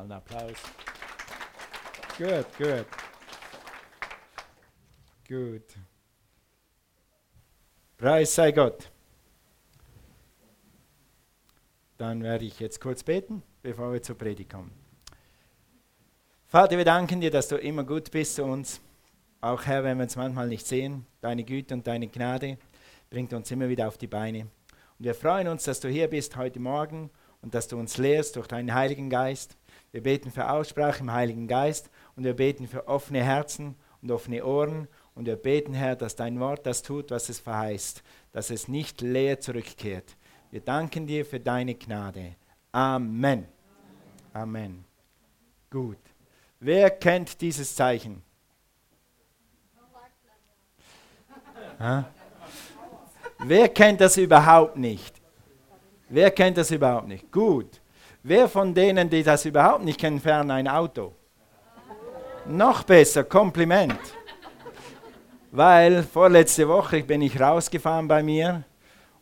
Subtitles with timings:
[0.00, 0.56] Einen Applaus.
[2.16, 2.86] Gut, gut.
[5.28, 5.62] Gut.
[7.98, 8.90] Preis sei Gott.
[11.98, 14.72] Dann werde ich jetzt kurz beten, bevor wir zur Predigt kommen.
[16.46, 18.80] Vater, wir danken dir, dass du immer gut bist zu uns.
[19.42, 22.56] Auch Herr, wenn wir uns manchmal nicht sehen, deine Güte und deine Gnade
[23.10, 24.40] bringt uns immer wieder auf die Beine.
[24.98, 27.10] Und wir freuen uns, dass du hier bist heute Morgen
[27.42, 29.58] und dass du uns lehrst durch deinen Heiligen Geist.
[29.92, 34.44] Wir beten für Aussprache im Heiligen Geist und wir beten für offene Herzen und offene
[34.44, 38.68] Ohren und wir beten, Herr, dass dein Wort das tut, was es verheißt, dass es
[38.68, 40.16] nicht leer zurückkehrt.
[40.50, 42.36] Wir danken dir für deine Gnade.
[42.72, 43.46] Amen.
[44.32, 44.84] Amen.
[45.70, 45.98] Gut.
[46.60, 48.22] Wer kennt dieses Zeichen?
[53.38, 55.20] Wer kennt das überhaupt nicht?
[56.08, 57.30] Wer kennt das überhaupt nicht?
[57.32, 57.79] Gut.
[58.22, 61.14] Wer von denen, die das überhaupt nicht kennen, fährt ein Auto?
[62.46, 63.98] Noch besser, Kompliment.
[65.50, 68.62] Weil vorletzte Woche bin ich rausgefahren bei mir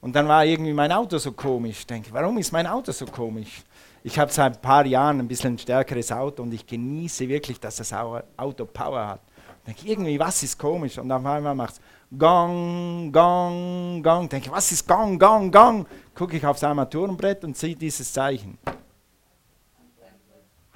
[0.01, 1.79] und dann war irgendwie mein Auto so komisch.
[1.79, 3.63] Ich denke, warum ist mein Auto so komisch?
[4.03, 7.77] Ich habe seit ein paar Jahren ein bisschen stärkeres Auto und ich genieße wirklich, dass
[7.77, 9.21] das Auto Power hat.
[9.61, 10.99] Ich denke, irgendwie, was ist komisch?
[10.99, 11.81] Und auf einmal macht es
[12.19, 14.25] Gong, Gong, Gong.
[14.25, 15.87] Ich denke, was ist Gong, Gong, Gong?
[16.17, 18.59] Gucke ich aufs Armaturenbrett und sehe dieses Zeichen.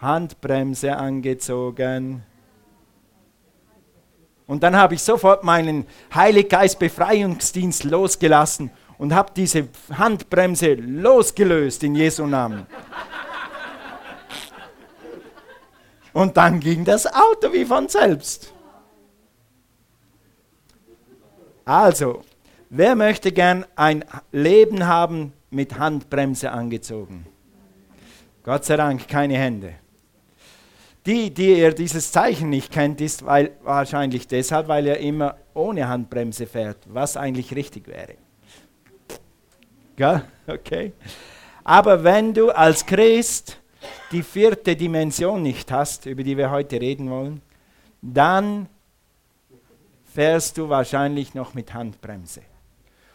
[0.03, 2.23] Handbremse angezogen.
[4.47, 11.95] Und dann habe ich sofort meinen Heiliggeist Befreiungsdienst losgelassen und habe diese Handbremse losgelöst in
[11.95, 12.67] Jesu Namen.
[16.13, 18.53] Und dann ging das Auto wie von selbst.
[21.65, 22.23] Also,
[22.69, 27.25] wer möchte gern ein Leben haben mit Handbremse angezogen?
[28.43, 29.75] Gott sei Dank keine Hände.
[31.05, 35.89] Die, die ihr dieses Zeichen nicht kennt, ist weil, wahrscheinlich deshalb, weil er immer ohne
[35.89, 38.15] Handbremse fährt, was eigentlich richtig wäre.
[39.97, 40.23] Gell?
[40.45, 40.93] Okay.
[41.63, 43.61] Aber wenn du als Christ
[44.11, 47.41] die vierte Dimension nicht hast, über die wir heute reden wollen,
[48.03, 48.69] dann
[50.13, 52.43] fährst du wahrscheinlich noch mit Handbremse.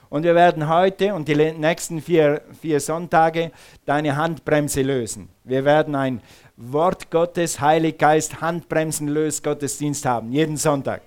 [0.10, 3.52] Und wir werden heute und die nächsten vier, vier Sonntage
[3.86, 5.30] deine Handbremse lösen.
[5.44, 6.22] Wir werden ein
[6.56, 11.02] Wort Gottes, Heiliggeist, Handbremsen löst Gottesdienst haben, jeden Sonntag.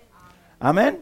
[0.59, 0.97] Amen.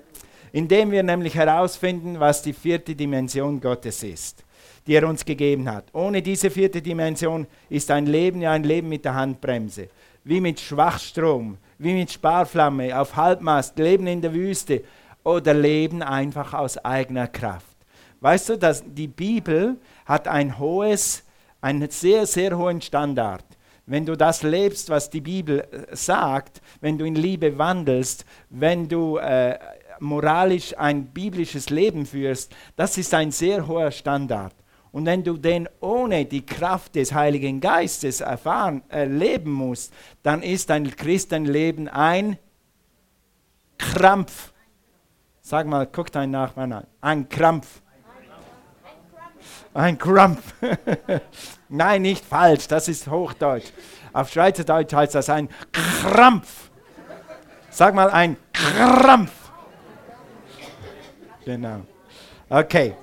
[0.52, 4.44] Indem wir nämlich herausfinden, was die vierte Dimension Gottes ist,
[4.86, 5.84] die er uns gegeben hat.
[5.92, 9.88] Ohne diese vierte Dimension ist ein Leben ja ein Leben mit der Handbremse,
[10.24, 14.82] wie mit Schwachstrom, wie mit Sparflamme, auf Halbmast, Leben in der Wüste
[15.24, 17.77] oder Leben einfach aus eigener Kraft.
[18.20, 21.24] Weißt du, dass die Bibel hat ein hohes,
[21.60, 23.44] einen sehr, sehr hohen Standard
[23.88, 28.86] wenn du das lebst, was die Bibel äh, sagt, wenn du in Liebe wandelst, wenn
[28.86, 29.58] du äh,
[29.98, 34.54] moralisch ein biblisches Leben führst, das ist ein sehr hoher Standard.
[34.92, 39.92] Und wenn du den ohne die Kraft des Heiligen Geistes erfahren, äh, musst,
[40.22, 42.36] dann ist dein Christenleben ein
[43.78, 44.52] Krampf.
[45.40, 46.86] Sag mal, guck deinen Nachbarn an.
[47.00, 47.80] Ein Krampf.
[49.78, 50.42] Ein Krampf.
[51.68, 53.66] Nein, nicht falsch, das ist Hochdeutsch.
[54.12, 56.70] Auf Schweizerdeutsch heißt das ein Krampf.
[57.70, 59.30] Sag mal ein Krampf.
[61.44, 61.82] Genau.
[62.48, 62.94] Okay.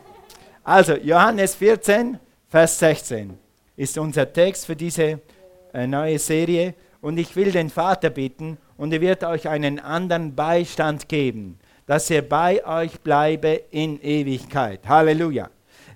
[0.65, 2.19] Also Johannes 14,
[2.49, 3.37] Vers 16
[3.77, 5.21] ist unser Text für diese
[5.73, 6.73] äh, neue Serie.
[6.99, 12.09] Und ich will den Vater bitten, und er wird euch einen anderen Beistand geben, dass
[12.09, 14.81] er bei euch bleibe in Ewigkeit.
[14.85, 15.49] Halleluja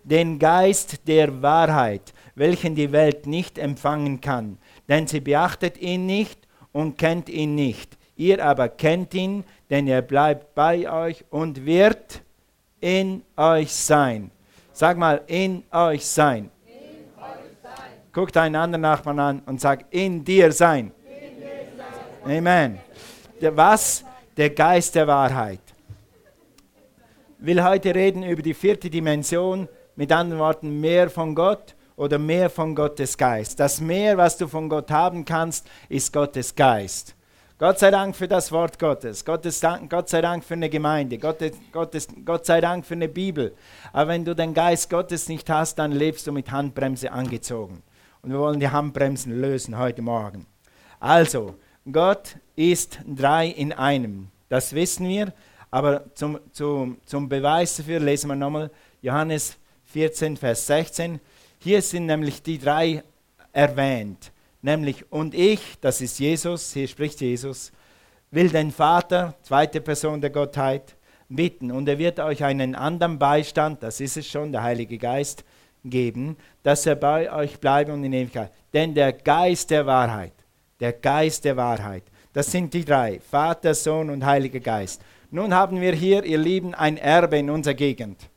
[0.03, 6.47] den Geist der Wahrheit, welchen die Welt nicht empfangen kann, denn sie beachtet ihn nicht
[6.71, 7.97] und kennt ihn nicht.
[8.15, 12.21] Ihr aber kennt ihn, denn er bleibt bei euch und wird
[12.81, 14.31] in euch sein.
[14.73, 16.49] Sag mal, in euch sein.
[17.61, 17.73] Sein.
[18.11, 20.91] Guck deinen anderen Nachbarn an und sag, in dir sein.
[21.05, 21.47] In dir
[22.23, 22.37] sein.
[22.37, 22.79] Amen.
[23.41, 24.03] Der, was?
[24.35, 25.61] Der Geist der Wahrheit.
[27.39, 29.67] Ich will heute reden über die vierte Dimension
[29.99, 33.59] mit anderen Worten, mehr von Gott oder mehr von Gottes Geist.
[33.59, 37.15] Das Mehr, was du von Gott haben kannst, ist Gottes Geist.
[37.57, 39.25] Gott sei Dank für das Wort Gottes.
[39.25, 41.17] Gottes Dank, Gott sei Dank für eine Gemeinde.
[41.17, 41.39] Gott,
[41.73, 43.53] Gottes, Gott sei Dank für eine Bibel.
[43.91, 47.83] Aber wenn du den Geist Gottes nicht hast, dann lebst du mit Handbremse angezogen.
[48.21, 50.45] Und wir wollen die Handbremsen lösen heute Morgen.
[51.01, 51.55] Also,
[51.91, 54.29] Gott ist drei in einem.
[54.47, 55.33] Das wissen wir.
[55.69, 58.71] Aber zum, zum, zum Beweis dafür lesen wir nochmal
[59.01, 59.57] Johannes
[59.91, 61.19] 14, Vers 16.
[61.59, 63.03] Hier sind nämlich die drei
[63.51, 64.31] erwähnt.
[64.61, 67.71] nämlich und ich, das ist Jesus, hier spricht Jesus,
[68.29, 70.95] will den Vater, zweite Person der Gottheit,
[71.29, 75.43] bitten und er wird euch einen anderen Beistand, das ist es schon, der Heilige Geist,
[75.83, 78.51] geben, dass er bei euch bleibe und in Ewigkeit.
[78.73, 80.33] Denn der Geist der Wahrheit,
[80.79, 82.03] der Geist der Wahrheit,
[82.33, 85.01] das sind die drei, Vater, Sohn und Heiliger Geist.
[85.31, 88.29] Nun haben wir hier, ihr Lieben, ein Erbe in unserer Gegend.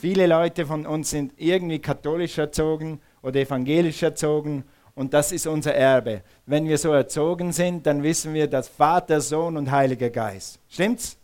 [0.00, 4.64] Viele Leute von uns sind irgendwie katholisch erzogen oder evangelisch erzogen
[4.94, 6.22] und das ist unser Erbe.
[6.46, 10.60] Wenn wir so erzogen sind, dann wissen wir, dass Vater, Sohn und Heiliger Geist.
[10.68, 11.18] Stimmt's?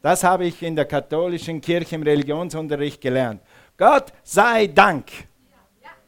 [0.00, 3.40] Das habe ich in der katholischen Kirche im Religionsunterricht gelernt.
[3.76, 5.10] Gott sei Dank.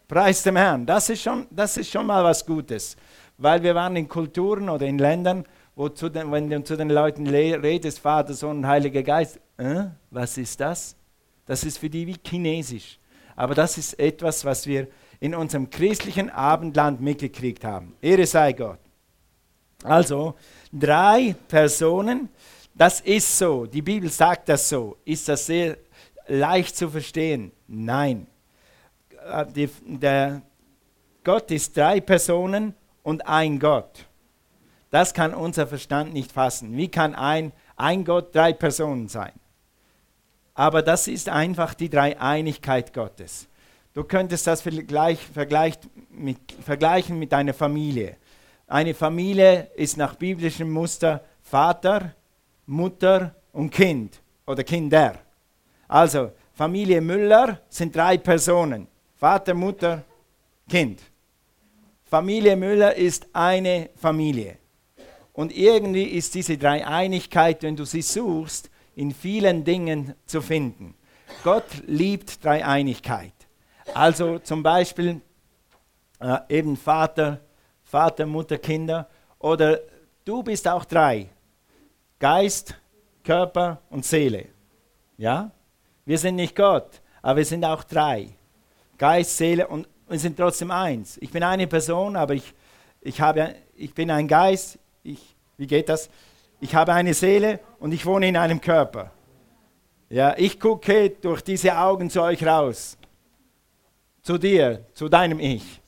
[0.08, 0.84] Preis dem Herrn.
[0.84, 2.96] Das ist, schon, das ist schon mal was Gutes.
[3.38, 5.44] Weil wir waren in Kulturen oder in Ländern,
[5.76, 9.84] wo zu den, wenn du zu den Leuten redest, Vater, Sohn und Heiliger Geist, äh,
[10.10, 10.96] was ist das?
[11.46, 12.98] Das ist für die wie Chinesisch.
[13.36, 14.88] Aber das ist etwas, was wir
[15.20, 17.94] in unserem christlichen Abendland mitgekriegt haben.
[18.00, 18.78] Ehre sei Gott.
[19.82, 20.34] Also,
[20.72, 22.28] drei Personen,
[22.74, 24.96] das ist so, die Bibel sagt das so.
[25.04, 25.76] Ist das sehr
[26.26, 27.52] leicht zu verstehen?
[27.66, 28.26] Nein.
[29.30, 30.42] Äh, die, der
[31.22, 34.06] Gott ist drei Personen und ein Gott.
[34.90, 36.76] Das kann unser Verstand nicht fassen.
[36.76, 39.32] Wie kann ein, ein Gott drei Personen sein?
[40.54, 43.48] Aber das ist einfach die Dreieinigkeit Gottes.
[43.92, 45.78] Du könntest das vergleich,
[46.10, 48.16] mit, vergleichen mit einer Familie.
[48.66, 52.14] Eine Familie ist nach biblischem Muster Vater,
[52.66, 55.18] Mutter und Kind oder Kinder.
[55.86, 58.86] Also Familie Müller sind drei Personen.
[59.16, 60.02] Vater, Mutter,
[60.68, 61.00] Kind.
[62.04, 64.56] Familie Müller ist eine Familie.
[65.32, 70.94] Und irgendwie ist diese Dreieinigkeit, wenn du sie suchst, in vielen Dingen zu finden.
[71.42, 73.32] Gott liebt Dreieinigkeit.
[73.92, 75.20] Also zum Beispiel
[76.20, 77.40] äh, eben Vater,
[77.82, 79.08] Vater, Mutter, Kinder.
[79.38, 79.80] Oder
[80.24, 81.28] du bist auch drei.
[82.18, 82.74] Geist,
[83.22, 84.46] Körper und Seele.
[85.16, 85.50] Ja?
[86.04, 88.30] Wir sind nicht Gott, aber wir sind auch drei.
[88.96, 91.18] Geist, Seele und wir sind trotzdem eins.
[91.18, 92.54] Ich bin eine Person, aber ich,
[93.00, 94.78] ich, habe, ich bin ein Geist.
[95.02, 96.08] Ich, wie geht das?
[96.64, 99.10] Ich habe eine Seele und ich wohne in einem Körper.
[100.08, 102.96] Ja, ich gucke durch diese Augen zu euch raus.
[104.22, 105.82] Zu dir, zu deinem Ich.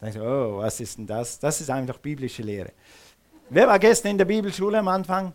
[0.00, 1.38] Dann ich, oh, was ist denn das?
[1.38, 2.72] Das ist einfach biblische Lehre.
[3.48, 5.32] Wer war gestern in der Bibelschule am Anfang?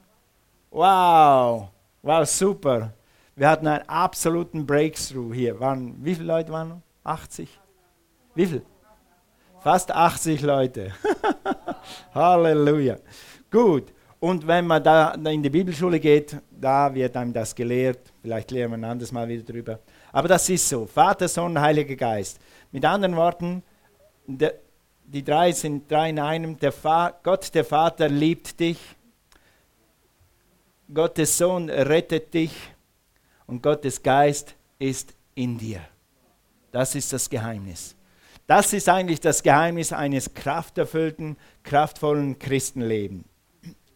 [0.71, 1.69] Wow,
[2.01, 2.91] wow, super.
[3.37, 5.57] Wir hatten einen absoluten Breakthrough hier.
[5.57, 6.81] Waren, wie viele Leute waren noch?
[7.05, 7.47] 80?
[8.35, 8.65] Wie viel?
[9.61, 10.91] Fast 80 Leute.
[12.13, 12.97] Halleluja.
[13.49, 13.93] Gut.
[14.19, 17.99] Und wenn man da in die Bibelschule geht, da wird einem das gelehrt.
[18.21, 19.79] Vielleicht lehren wir ein anderes Mal wieder drüber.
[20.11, 20.85] Aber das ist so.
[20.85, 22.37] Vater, Sohn, Heiliger Geist.
[22.71, 23.63] Mit anderen Worten,
[24.27, 26.59] die drei sind drei in einem.
[26.59, 26.73] Der
[27.23, 28.77] Gott, der Vater, liebt dich.
[30.93, 32.51] Gottes Sohn rettet dich.
[33.47, 35.79] Und Gottes Geist ist in dir.
[36.73, 37.95] Das ist das Geheimnis.
[38.47, 43.28] Das ist eigentlich das Geheimnis eines krafterfüllten, kraftvollen Christenlebens.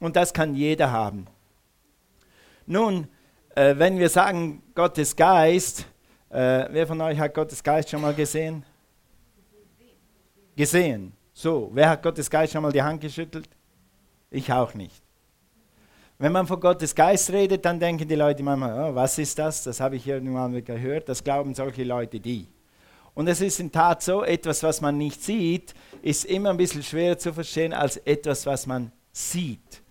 [0.04, 1.28] Und das kann jeder haben.
[2.66, 3.08] Nun,
[3.56, 5.86] äh, wenn wir sagen Gottes Geist,
[6.30, 8.66] äh, wer von euch hat Gottes Geist schon mal gesehen?
[10.58, 11.14] Gesehen.
[11.32, 13.48] So, wer hat Gottes Geist schon mal die Hand geschüttelt?
[14.30, 15.02] Ich auch nicht.
[16.18, 19.64] Wenn man von Gottes Geist redet, dann denken die Leute manchmal, oh, was ist das?
[19.64, 21.08] Das habe ich irgendwann mal gehört.
[21.08, 22.50] Das glauben solche Leute die.
[23.14, 26.84] Und es ist in Tat so, etwas, was man nicht sieht, ist immer ein bisschen
[26.84, 29.83] schwerer zu verstehen als etwas, was man sieht.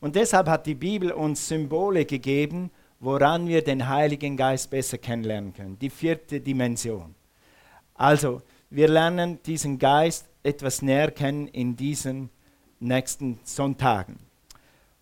[0.00, 5.52] Und deshalb hat die Bibel uns Symbole gegeben, woran wir den Heiligen Geist besser kennenlernen
[5.52, 5.78] können.
[5.78, 7.14] Die vierte Dimension.
[7.94, 12.30] Also, wir lernen diesen Geist etwas näher kennen in diesen
[12.80, 14.18] nächsten Sonntagen.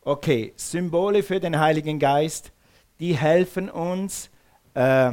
[0.03, 2.53] Okay, Symbole für den Heiligen Geist,
[3.01, 4.31] die helfen uns,
[4.75, 5.13] äh,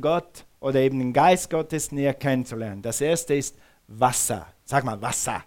[0.00, 2.82] Gott oder eben den Geist Gottes näher kennenzulernen.
[2.82, 4.46] Das erste ist Wasser.
[4.64, 5.44] Sag mal Wasser.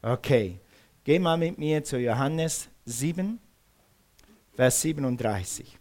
[0.00, 0.60] Okay.
[1.08, 3.40] Geh mal mit mir zu Johannes 7,
[4.54, 5.78] Vers 37.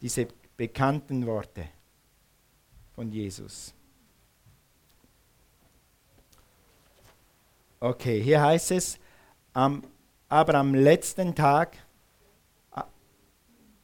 [0.00, 1.68] Diese bekannten Worte
[2.96, 3.72] von Jesus.
[7.78, 8.98] Okay, hier heißt es,
[9.52, 9.84] am,
[10.28, 11.76] aber am letzten Tag,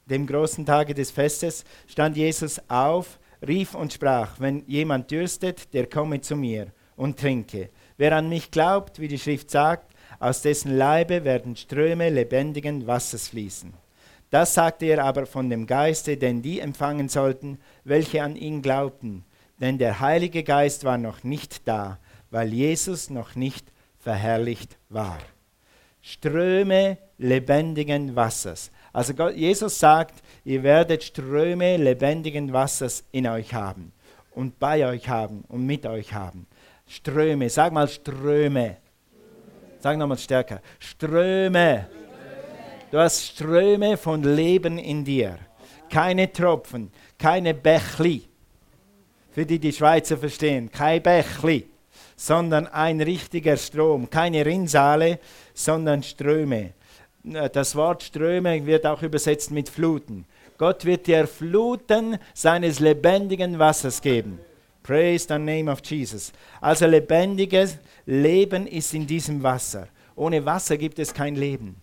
[0.07, 5.89] dem großen Tage des Festes, stand Jesus auf, rief und sprach, wenn jemand dürstet, der
[5.89, 7.71] komme zu mir und trinke.
[7.97, 13.29] Wer an mich glaubt, wie die Schrift sagt, aus dessen Leibe werden Ströme lebendigen Wassers
[13.29, 13.75] fließen.
[14.31, 19.25] Das sagte er aber von dem Geiste, den die empfangen sollten, welche an ihn glaubten.
[19.61, 21.99] Denn der Heilige Geist war noch nicht da,
[22.31, 23.67] weil Jesus noch nicht
[23.99, 25.19] verherrlicht war.
[26.01, 28.71] Ströme lebendigen Wassers.
[28.93, 33.93] Also Gott, Jesus sagt, ihr werdet Ströme lebendigen Wassers in euch haben
[34.37, 36.47] und bei euch haben und mit euch haben.
[36.87, 38.77] Ströme, sag mal Ströme.
[39.83, 40.61] Sag nochmal stärker.
[40.79, 41.89] Ströme.
[42.93, 45.39] Du hast Ströme von Leben in dir.
[45.91, 48.23] Keine Tropfen, keine Bächli.
[49.33, 51.67] Für die die Schweizer verstehen, kein Bächli,
[52.15, 54.09] sondern ein richtiger Strom.
[54.09, 55.19] Keine Rinnsale,
[55.53, 56.75] sondern Ströme.
[57.25, 60.27] Das Wort Ströme wird auch übersetzt mit Fluten.
[60.59, 64.39] Gott wird dir Fluten seines lebendigen Wassers geben.
[64.83, 66.33] Praise the name of Jesus.
[66.61, 69.89] Also lebendiges Leben ist in diesem Wasser.
[70.17, 71.81] Ohne Wasser gibt es kein Leben.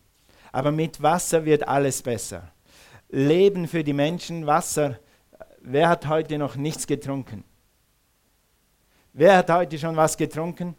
[0.52, 2.52] Aber mit Wasser wird alles besser.
[3.10, 5.00] Leben für die Menschen, Wasser.
[5.62, 7.44] Wer hat heute noch nichts getrunken?
[9.14, 10.76] Wer hat heute schon was getrunken?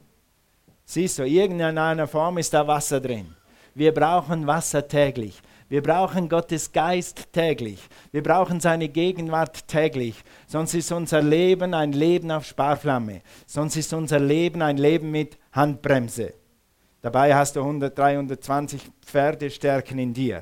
[0.85, 3.35] Siehst du, irgendeiner Form ist da Wasser drin.
[3.75, 5.41] Wir brauchen Wasser täglich.
[5.71, 7.79] Wir brauchen Gottes Geist täglich.
[8.11, 10.17] Wir brauchen seine Gegenwart täglich.
[10.49, 13.23] Sonst ist unser Leben ein Leben auf Sparflamme.
[13.47, 16.35] Sonst ist unser Leben ein Leben mit Handbremse.
[17.03, 20.41] Dabei hast du 100, 320 Pferdestärken in dir.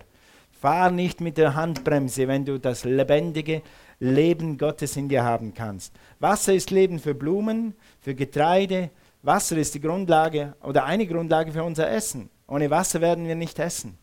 [0.63, 3.61] Fahr nicht mit der Handbremse, wenn du das lebendige
[4.01, 5.93] Leben Gottes in dir haben kannst.
[6.21, 8.89] Wasser ist Leben für Blumen, für Getreide.
[9.21, 12.31] Wasser ist die Grundlage oder eine Grundlage für unser Essen.
[12.47, 13.99] Ohne Wasser werden wir nicht essen.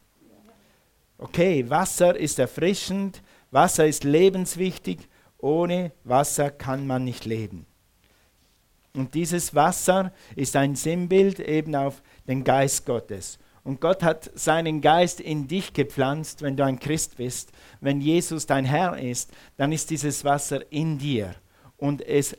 [1.18, 5.08] Okay, Wasser ist erfrischend, Wasser ist lebenswichtig,
[5.38, 7.66] ohne Wasser kann man nicht leben.
[8.94, 13.40] Und dieses Wasser ist ein Sinnbild eben auf den Geist Gottes.
[13.64, 17.52] Und Gott hat seinen Geist in dich gepflanzt, wenn du ein Christ bist.
[17.82, 21.36] Wenn Jesus dein Herr ist, dann ist dieses Wasser in dir.
[21.78, 22.38] Und es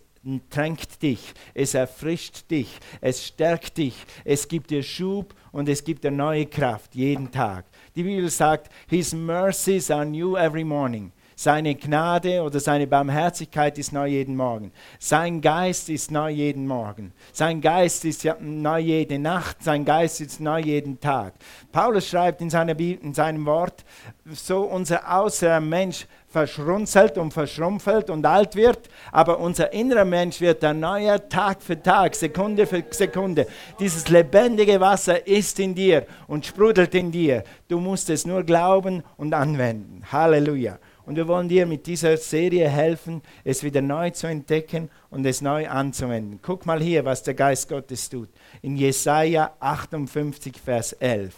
[0.50, 6.04] tränkt dich, es erfrischt dich, es stärkt dich, es gibt dir Schub und es gibt
[6.04, 7.64] dir neue Kraft jeden Tag.
[7.96, 11.12] Die Bibel sagt, His mercies are new every morning.
[11.38, 14.72] Seine Gnade oder seine Barmherzigkeit ist neu jeden Morgen.
[14.98, 17.12] Sein Geist ist neu jeden Morgen.
[17.32, 19.62] Sein Geist ist neu jede Nacht.
[19.62, 21.34] Sein Geist ist neu jeden Tag.
[21.72, 23.84] Paulus schreibt in, seiner Bibel, in seinem Wort,
[24.24, 30.62] so unser äußerer Mensch verschrunzelt und verschrumpfelt und alt wird, aber unser innerer Mensch wird
[30.62, 33.46] erneuert Tag für Tag, Sekunde für Sekunde.
[33.80, 37.42] Dieses lebendige Wasser ist in dir und sprudelt in dir.
[37.68, 40.02] Du musst es nur glauben und anwenden.
[40.12, 40.78] Halleluja.
[41.06, 45.40] Und wir wollen dir mit dieser Serie helfen, es wieder neu zu entdecken und es
[45.40, 46.40] neu anzuwenden.
[46.42, 48.28] Guck mal hier, was der Geist Gottes tut.
[48.60, 51.34] In Jesaja 58, Vers 11.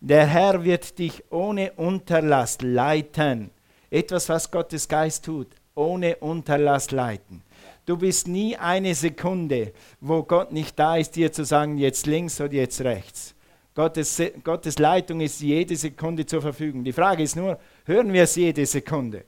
[0.00, 3.52] Der Herr wird dich ohne Unterlass leiten.
[3.90, 7.42] Etwas, was Gottes Geist tut, ohne Unterlass leiten.
[7.86, 12.40] Du bist nie eine Sekunde, wo Gott nicht da ist, dir zu sagen, jetzt links
[12.40, 13.34] oder jetzt rechts.
[13.74, 16.84] Gottes, Gottes Leitung ist jede Sekunde zur Verfügung.
[16.84, 19.24] Die Frage ist nur, hören wir es jede Sekunde?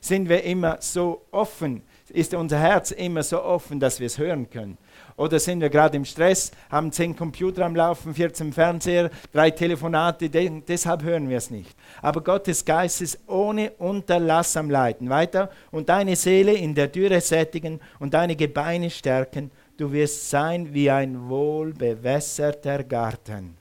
[0.00, 1.82] Sind wir immer so offen?
[2.10, 4.78] Ist unser Herz immer so offen, dass wir es hören können?
[5.16, 10.28] Oder sind wir gerade im Stress, haben zehn Computer am Laufen, 14 Fernseher, drei Telefonate,
[10.28, 11.74] de deshalb hören wir es nicht.
[12.02, 15.08] Aber Gottes Geist ist ohne Unterlass am Leiten.
[15.08, 19.50] Weiter, und deine Seele in der Dürre sättigen und deine Gebeine stärken.
[19.78, 23.56] Du wirst sein wie ein wohlbewässerter Garten.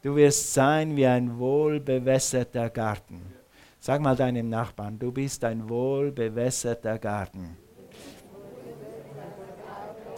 [0.00, 3.20] Du wirst sein wie ein wohlbewässerter Garten.
[3.80, 7.63] Sag mal deinem Nachbarn, du bist ein wohlbewässerter Garten.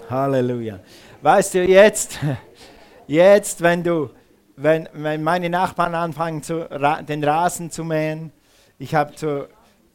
[0.09, 0.81] Halleluja.
[1.23, 2.19] Weißt du, jetzt,
[3.07, 4.11] jetzt wenn, du,
[4.57, 6.69] wenn, wenn meine Nachbarn anfangen, zu,
[7.09, 8.33] den Rasen zu mähen,
[8.79, 9.49] ich habe zu,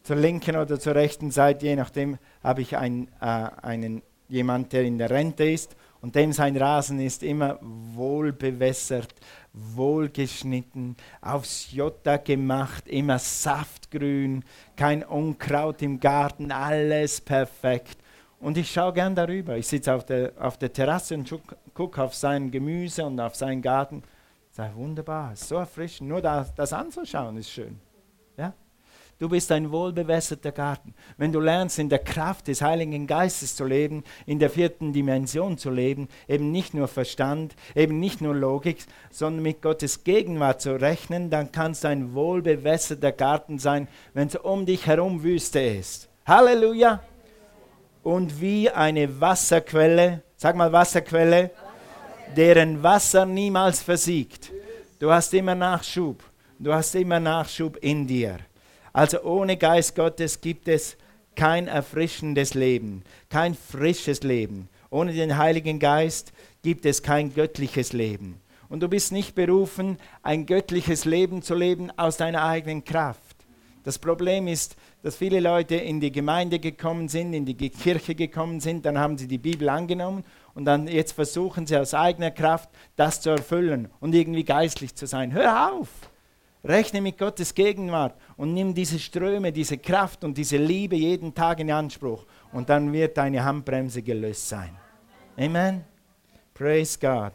[0.03, 3.25] zur linken oder zur rechten Seite, je nachdem, habe ich ein, äh,
[3.61, 9.13] einen, jemand, der in der Rente ist und dem sein Rasen ist immer wohl bewässert,
[9.53, 14.43] wohlgeschnitten, aufs Jota gemacht, immer saftgrün,
[14.75, 17.97] kein Unkraut im Garten, alles perfekt.
[18.41, 19.55] Und ich schaue gern darüber.
[19.55, 21.31] Ich sitze auf der, auf der Terrasse und
[21.75, 24.01] gucke auf sein Gemüse und auf seinen Garten.
[24.49, 26.09] Sage, wunderbar, so erfrischend.
[26.09, 27.79] Nur das, das anzuschauen ist schön.
[28.37, 28.53] Ja?
[29.19, 30.95] Du bist ein wohlbewässerter Garten.
[31.17, 35.59] Wenn du lernst, in der Kraft des Heiligen Geistes zu leben, in der vierten Dimension
[35.59, 40.81] zu leben, eben nicht nur Verstand, eben nicht nur Logik, sondern mit Gottes Gegenwart zu
[40.81, 46.09] rechnen, dann kannst du ein wohlbewässerter Garten sein, wenn es um dich herum Wüste ist.
[46.25, 47.03] Halleluja!
[48.03, 51.51] Und wie eine Wasserquelle, sag mal Wasserquelle,
[52.35, 54.51] deren Wasser niemals versiegt.
[54.99, 56.23] Du hast immer Nachschub.
[56.57, 58.37] Du hast immer Nachschub in dir.
[58.93, 60.97] Also ohne Geist Gottes gibt es
[61.35, 64.69] kein erfrischendes Leben, kein frisches Leben.
[64.89, 68.41] Ohne den Heiligen Geist gibt es kein göttliches Leben.
[68.67, 73.35] Und du bist nicht berufen, ein göttliches Leben zu leben aus deiner eigenen Kraft.
[73.83, 78.59] Das Problem ist, dass viele Leute in die Gemeinde gekommen sind, in die Kirche gekommen
[78.59, 82.69] sind, dann haben sie die Bibel angenommen und dann jetzt versuchen sie aus eigener Kraft
[82.95, 85.31] das zu erfüllen und irgendwie geistlich zu sein.
[85.33, 85.89] Hör auf!
[86.63, 91.59] Rechne mit Gottes Gegenwart und nimm diese Ströme, diese Kraft und diese Liebe jeden Tag
[91.59, 94.69] in Anspruch und dann wird deine Handbremse gelöst sein.
[95.37, 95.83] Amen.
[96.53, 97.33] Praise God.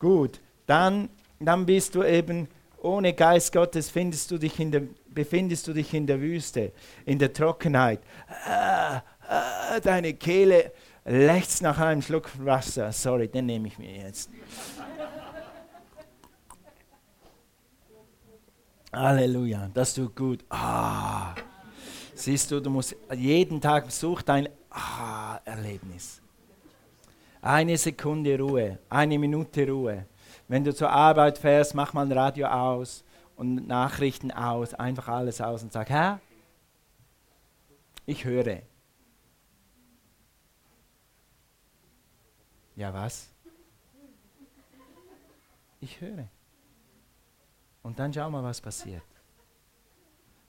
[0.00, 2.48] Gut, dann, dann bist du eben
[2.82, 4.82] ohne Geist Gottes findest du dich in der,
[5.14, 6.72] befindest du dich in der Wüste,
[7.04, 8.00] in der Trockenheit.
[8.46, 10.72] Ah, ah, deine Kehle
[11.04, 12.92] lechzt nach einem Schluck Wasser.
[12.92, 14.30] Sorry, den nehme ich mir jetzt.
[18.92, 20.44] Halleluja, das tut gut.
[20.48, 21.34] Ah,
[22.14, 26.20] siehst du, du musst jeden Tag such dein ah, Erlebnis.
[27.42, 30.06] Eine Sekunde Ruhe, eine Minute Ruhe.
[30.48, 33.04] Wenn du zur Arbeit fährst, mach mal ein Radio aus
[33.40, 36.20] und Nachrichten aus, einfach alles aus und sag, Herr,
[38.04, 38.60] ich höre.
[42.76, 43.32] Ja, was?
[45.80, 46.28] Ich höre.
[47.82, 49.02] Und dann schau mal, was passiert.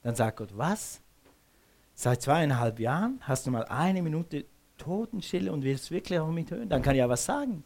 [0.03, 1.00] Dann sagt Gott, was?
[1.93, 4.43] Seit zweieinhalb Jahren hast du mal eine Minute
[4.77, 6.67] Totenstille und willst wirklich auch mithören?
[6.67, 7.63] Dann kann ich ja was sagen.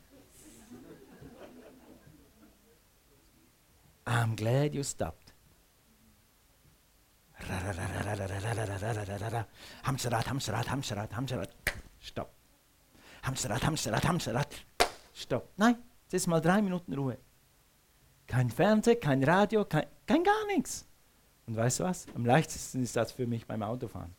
[4.06, 5.34] I'm glad you stopped.
[9.84, 11.50] Hamsterrad, Hamsterrad, Hamsterrad, Hamsterrad.
[12.00, 12.30] Stopp.
[13.24, 14.48] Hamsterrad, Hamsterrad, Hamsterrad.
[15.14, 15.50] Stopp.
[15.58, 15.76] Nein,
[16.12, 17.18] jetzt mal drei Minuten Ruhe.
[18.28, 20.88] Kein Fernseher, kein Radio, kein, kein gar nichts.
[21.48, 22.08] Und weißt du was?
[22.16, 24.16] Am leichtesten ist das für mich beim Autofahren.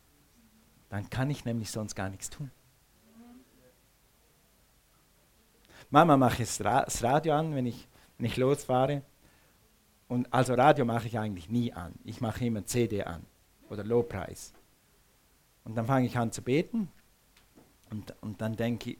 [0.89, 2.51] Dann kann ich nämlich sonst gar nichts tun.
[5.89, 9.03] Mama mache ich das Radio an, wenn ich, wenn ich losfahre.
[10.07, 11.93] Und also Radio mache ich eigentlich nie an.
[12.03, 13.25] Ich mache immer CD an
[13.69, 14.53] oder Lowpreis.
[15.63, 16.89] Und dann fange ich an zu beten
[17.89, 18.97] und, und dann denke ich,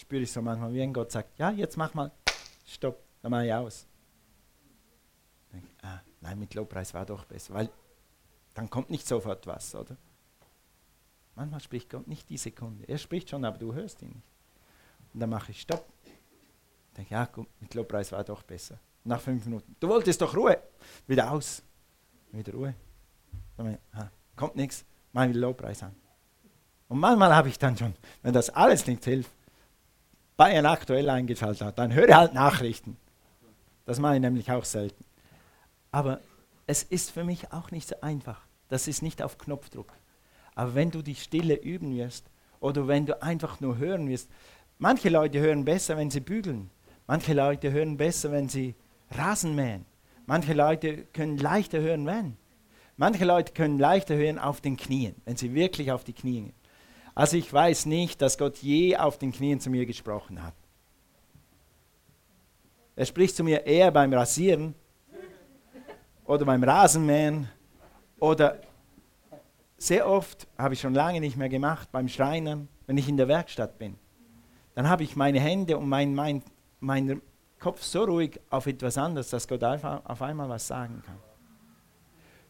[0.00, 2.10] spüre ich so manchmal, wie ein Gott sagt, ja, jetzt mach mal,
[2.64, 3.86] stopp, dann mache ich aus.
[5.52, 7.70] Denke, ah, nein, mit Lobpreis war doch besser, weil
[8.54, 9.96] dann kommt nicht sofort was, oder?
[11.34, 12.88] Manchmal spricht Gott nicht die Sekunde.
[12.88, 14.26] Er spricht schon, aber du hörst ihn nicht.
[15.12, 15.86] Und dann mache ich Stopp.
[16.96, 18.78] Denke, ja, gut, mit Lobpreis war doch besser.
[19.06, 19.76] Nach fünf Minuten.
[19.78, 20.58] Du wolltest doch Ruhe.
[21.06, 21.62] Wieder aus.
[22.32, 22.74] Wieder Ruhe.
[24.34, 24.84] Kommt nichts.
[25.12, 25.94] Mach wieder Lobpreis an.
[26.88, 29.30] Und manchmal habe ich dann schon, wenn das alles nicht hilft,
[30.36, 32.96] Bayern aktuell eingeschaltet hat, dann höre halt Nachrichten.
[33.86, 35.04] Das mache ich nämlich auch selten.
[35.92, 36.20] Aber
[36.66, 38.40] es ist für mich auch nicht so einfach.
[38.68, 39.92] Das ist nicht auf Knopfdruck.
[40.54, 42.26] Aber wenn du die Stille üben wirst
[42.60, 44.28] oder wenn du einfach nur hören wirst,
[44.78, 46.70] manche Leute hören besser, wenn sie bügeln.
[47.06, 48.74] Manche Leute hören besser, wenn sie
[49.10, 49.84] Rasen mähen.
[50.26, 52.36] Manche Leute können leichter hören, wenn.
[52.96, 56.52] Manche Leute können leichter hören auf den Knien, wenn sie wirklich auf die Knie gehen.
[57.14, 60.54] Also ich weiß nicht, dass Gott je auf den Knien zu mir gesprochen hat.
[62.94, 64.74] Er spricht zu mir eher beim Rasieren
[66.26, 67.48] oder beim Rasenmähen
[68.18, 68.60] oder
[69.78, 73.28] sehr oft, habe ich schon lange nicht mehr gemacht, beim Schreinern, wenn ich in der
[73.28, 73.96] Werkstatt bin.
[74.74, 76.42] Dann habe ich meine Hände und mein, mein,
[76.80, 77.22] mein
[77.58, 81.18] Kopf so ruhig auf etwas anderes, dass Gott einfach auf einmal was sagen kann.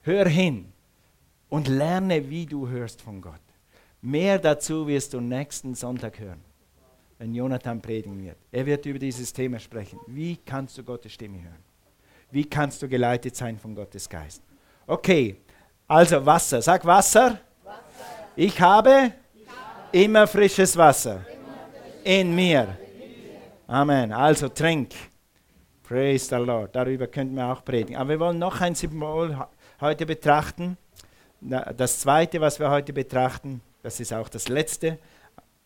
[0.03, 0.73] Hör hin
[1.49, 3.40] und lerne, wie du hörst von Gott.
[4.03, 6.40] Mehr dazu wirst du nächsten Sonntag hören,
[7.19, 8.37] wenn Jonathan predigen wird.
[8.53, 9.99] Er wird über dieses Thema sprechen.
[10.07, 11.64] Wie kannst du Gottes Stimme hören?
[12.31, 14.42] Wie kannst du geleitet sein von Gottes Geist?
[14.87, 15.37] Okay,
[15.88, 16.61] also Wasser.
[16.61, 17.38] Sag Wasser.
[17.64, 17.81] Wasser.
[18.35, 21.25] Ich, habe ich habe immer frisches Wasser
[22.05, 22.77] in mir.
[23.68, 24.12] Amen.
[24.12, 24.94] Also trink.
[25.83, 26.76] Praise the Lord.
[26.76, 27.96] Darüber könnten wir auch predigen.
[27.96, 29.37] Aber wir wollen noch ein Symbol
[29.81, 30.76] heute betrachten.
[31.40, 34.98] Das zweite, was wir heute betrachten, das ist auch das letzte.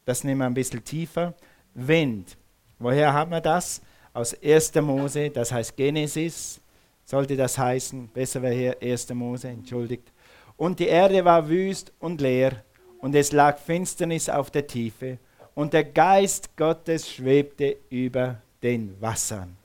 [0.07, 1.35] Das nehmen wir ein bisschen tiefer.
[1.75, 2.39] Wind.
[2.79, 3.83] Woher haben wir das?
[4.15, 4.75] Aus 1.
[4.77, 6.61] Mose, das heißt Genesis,
[7.05, 8.09] sollte das heißen.
[8.09, 9.13] Besser wäre hier 1.
[9.13, 10.11] Mose, entschuldigt.
[10.57, 12.65] Und die Erde war wüst und leer,
[12.99, 15.19] und es lag Finsternis auf der Tiefe,
[15.55, 19.57] und der Geist Gottes schwebte über den Wassern.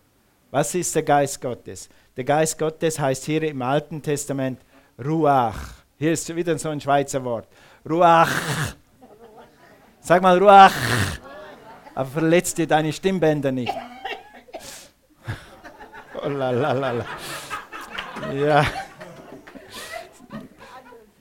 [0.52, 1.90] Was ist der Geist Gottes?
[2.16, 4.60] Der Geist Gottes heißt hier im Alten Testament
[5.04, 5.74] Ruach.
[5.98, 7.48] Hier ist wieder so ein Schweizer Wort.
[7.90, 8.32] Ruach.
[10.00, 10.74] Sag mal Ruach.
[11.94, 13.74] Aber verletzt dir deine Stimmbänder nicht.
[16.24, 17.06] Oh, la, la, la, la.
[18.34, 18.66] Ja.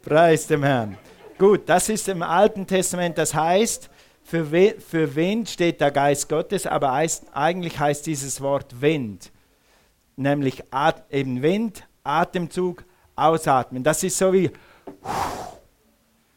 [0.03, 0.96] Preis dem Herrn.
[1.37, 3.90] Gut, das ist im Alten Testament, das heißt,
[4.24, 9.30] Für, We für Wind steht der Geist Gottes, aber eigentlich heißt dieses Wort Wind,
[10.16, 12.84] nämlich At eben Wind, Atemzug,
[13.14, 13.84] Ausatmen.
[13.84, 14.50] Das ist so wie,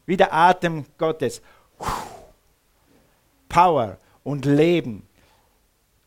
[0.06, 1.41] wie der Atem Gottes.
[3.47, 5.04] Power und Leben.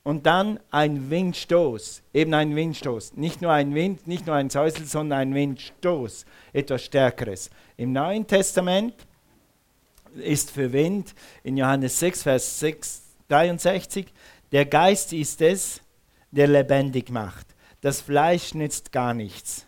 [0.03, 3.15] Und dann ein Windstoß, eben ein Windstoß.
[3.17, 7.51] Nicht nur ein Wind, nicht nur ein Säusel, sondern ein Windstoß, etwas Stärkeres.
[7.79, 8.95] Im Neuen Testament
[10.17, 14.07] ist für Wind in Johannes 6, Vers 6, 63,
[14.53, 15.81] der Geist ist es,
[16.31, 17.47] der lebendig macht.
[17.81, 19.67] Das Fleisch nützt gar nichts.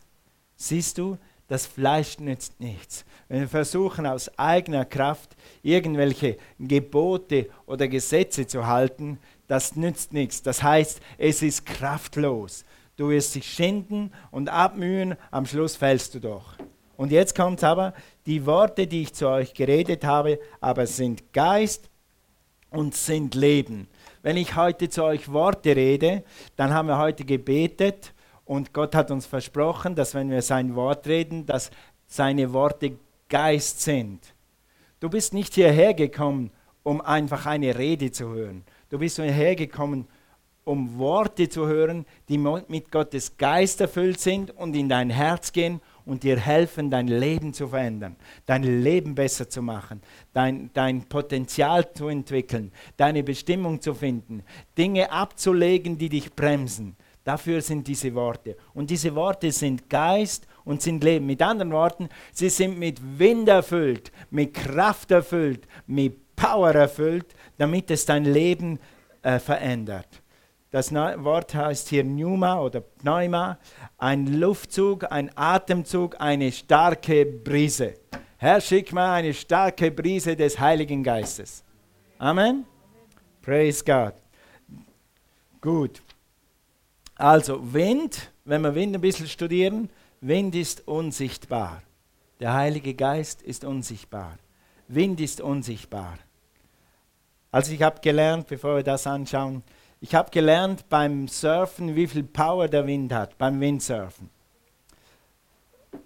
[0.57, 3.05] Siehst du, das Fleisch nützt nichts.
[3.29, 10.43] Wenn wir versuchen, aus eigener Kraft irgendwelche Gebote oder Gesetze zu halten, das nützt nichts.
[10.43, 12.65] Das heißt, es ist kraftlos.
[12.97, 16.57] Du wirst dich schinden und abmühen, am Schluss fällst du doch.
[16.97, 17.95] Und jetzt kommt aber,
[18.27, 21.91] die Worte, die ich zu euch geredet habe, aber sind Geist
[22.71, 23.89] und sind Leben.
[24.23, 26.23] Wenn ich heute zu euch Worte rede,
[26.57, 31.07] dann haben wir heute gebetet und Gott hat uns versprochen, dass wenn wir sein Wort
[31.07, 31.71] reden, dass
[32.07, 32.97] seine Worte
[33.29, 34.35] Geist sind.
[35.01, 36.51] Du bist nicht hierher gekommen,
[36.83, 38.65] um einfach eine Rede zu hören.
[38.91, 40.07] Du bist hierher gekommen,
[40.65, 45.81] um Worte zu hören, die mit Gottes Geist erfüllt sind und in dein Herz gehen
[46.05, 50.01] und dir helfen, dein Leben zu verändern, dein Leben besser zu machen,
[50.33, 54.43] dein, dein Potenzial zu entwickeln, deine Bestimmung zu finden,
[54.77, 56.97] Dinge abzulegen, die dich bremsen.
[57.25, 58.57] Dafür sind diese Worte.
[58.75, 61.27] Und diese Worte sind Geist und sind Leben.
[61.27, 67.27] Mit anderen Worten, sie sind mit Wind erfüllt, mit Kraft erfüllt, mit Power erfüllt,
[67.59, 68.81] damit es dein Leben
[69.23, 70.22] äh, verändert.
[70.73, 73.59] Das Wort heißt hier Pneuma oder Pneuma,
[73.99, 77.97] ein Luftzug, ein Atemzug, eine starke Brise.
[78.39, 81.63] Herr, schick mal eine starke Brise des Heiligen Geistes.
[82.17, 82.65] Amen.
[83.43, 84.15] Praise God.
[85.61, 86.01] Gut.
[87.17, 89.91] Also Wind, wenn wir Wind ein bisschen studieren,
[90.23, 91.83] Wind ist unsichtbar.
[92.41, 94.39] Der Heilige Geist ist unsichtbar.
[94.89, 96.19] Wind ist unsichtbar.
[97.51, 99.63] Also ich habe gelernt, bevor wir das anschauen,
[100.03, 104.29] ich habe gelernt beim Surfen, wie viel Power der Wind hat, beim Windsurfen.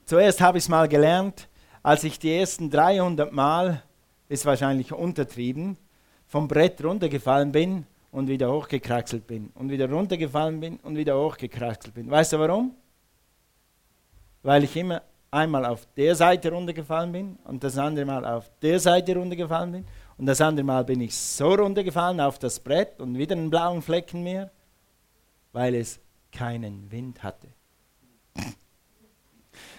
[0.05, 1.49] Zuerst habe ich es mal gelernt,
[1.83, 3.83] als ich die ersten 300 Mal,
[4.29, 5.79] ist wahrscheinlich untertrieben,
[6.29, 11.95] vom Brett runtergefallen bin und wieder hochgekraxelt bin und wieder runtergefallen bin und wieder hochgekraxelt
[11.95, 12.11] bin.
[12.11, 12.75] Weißt du warum?
[14.43, 18.79] Weil ich immer einmal auf der Seite runtergefallen bin und das andere Mal auf der
[18.79, 19.87] Seite runtergefallen bin
[20.19, 23.83] und das andere Mal bin ich so runtergefallen auf das Brett und wieder einen blauen
[23.83, 24.51] Flecken mehr,
[25.53, 26.01] weil es
[26.33, 27.49] keinen Wind hatte.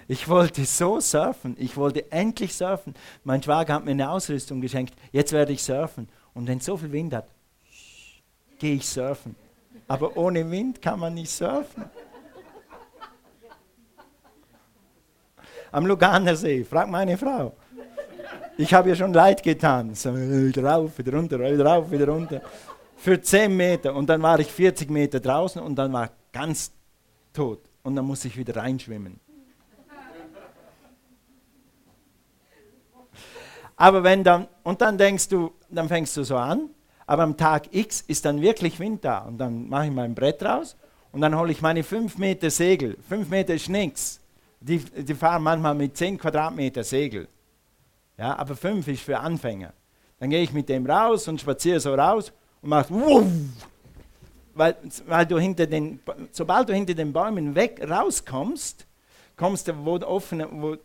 [0.07, 2.95] Ich wollte so surfen, ich wollte endlich surfen.
[3.23, 6.07] Mein Schwager hat mir eine Ausrüstung geschenkt, jetzt werde ich surfen.
[6.33, 7.27] Und wenn es so viel Wind hat,
[8.57, 9.35] gehe ich surfen.
[9.87, 11.85] Aber ohne Wind kann man nicht surfen.
[15.71, 17.53] Am Luganer See, frag meine Frau.
[18.59, 19.93] Ich habe ihr schon leid getan.
[19.93, 22.41] So, wieder rauf, wieder runter, wieder rauf, wieder runter.
[22.95, 23.93] Für 10 Meter.
[23.93, 26.71] Und dann war ich 40 Meter draußen und dann war ganz
[27.33, 27.59] tot.
[27.83, 29.19] Und dann muss ich wieder reinschwimmen.
[33.75, 36.71] Aber wenn dann, und dann denkst du, dann fängst du so an,
[37.05, 39.19] aber am Tag X ist dann wirklich Wind da.
[39.19, 40.75] Und dann mache ich mein Brett raus
[41.11, 42.97] und dann hole ich meine 5 Meter Segel.
[43.07, 44.19] 5 Meter ist nichts.
[44.59, 47.27] Die, die fahren manchmal mit 10 Quadratmeter Segel.
[48.17, 49.73] Ja, aber fünf ist für Anfänger.
[50.19, 53.27] Dann gehe ich mit dem raus und spaziere so raus und mache wuff,
[54.55, 54.75] weil,
[55.05, 55.99] weil du hinter den,
[56.31, 58.87] sobald du hinter den Bäumen weg rauskommst,
[59.35, 60.77] kommst du wo, offen, wo,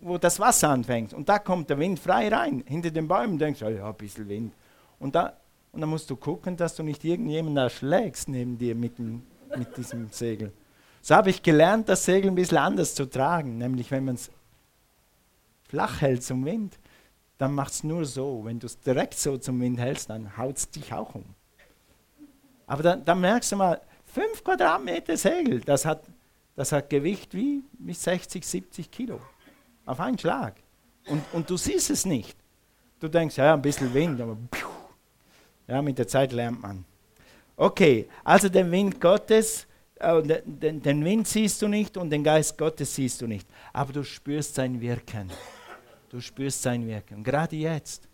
[0.00, 1.14] wo das Wasser anfängt.
[1.14, 2.64] Und da kommt der Wind frei rein.
[2.66, 4.52] Hinter den Bäumen denkst du, ja, ein bisschen Wind.
[4.98, 5.34] Und, da,
[5.72, 9.22] und dann musst du gucken, dass du nicht irgendjemanden erschlägst neben dir mit, dem,
[9.56, 10.52] mit diesem Segel.
[11.00, 14.30] So habe ich gelernt, das Segel ein bisschen anders zu tragen, nämlich wenn man es
[15.68, 16.78] flach hält zum Wind,
[17.38, 18.44] dann macht es nur so.
[18.44, 21.24] Wenn du es direkt so zum Wind hältst, dann haut es dich auch um.
[22.66, 26.02] Aber dann, dann, merkst du mal, 5 Quadratmeter Segel, das hat,
[26.54, 29.20] das hat Gewicht wie, wie 60, 70 Kilo.
[29.84, 30.56] Auf einen Schlag.
[31.08, 32.36] Und, und du siehst es nicht.
[32.98, 34.68] Du denkst, ja, ein bisschen Wind, aber pfiuh.
[35.68, 36.84] ja, mit der Zeit lernt man.
[37.56, 42.58] Okay, also den Wind Gottes, äh, den, den Wind siehst du nicht und den Geist
[42.58, 45.30] Gottes siehst du nicht, aber du spürst sein Wirken.
[46.16, 47.22] Du spürst sein Wirken.
[47.22, 48.08] Gerade jetzt.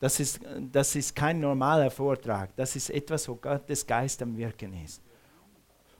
[0.00, 0.40] Das ist,
[0.72, 2.56] das ist kein normaler Vortrag.
[2.56, 5.02] Das ist etwas, wo Gottes Geist am Wirken ist.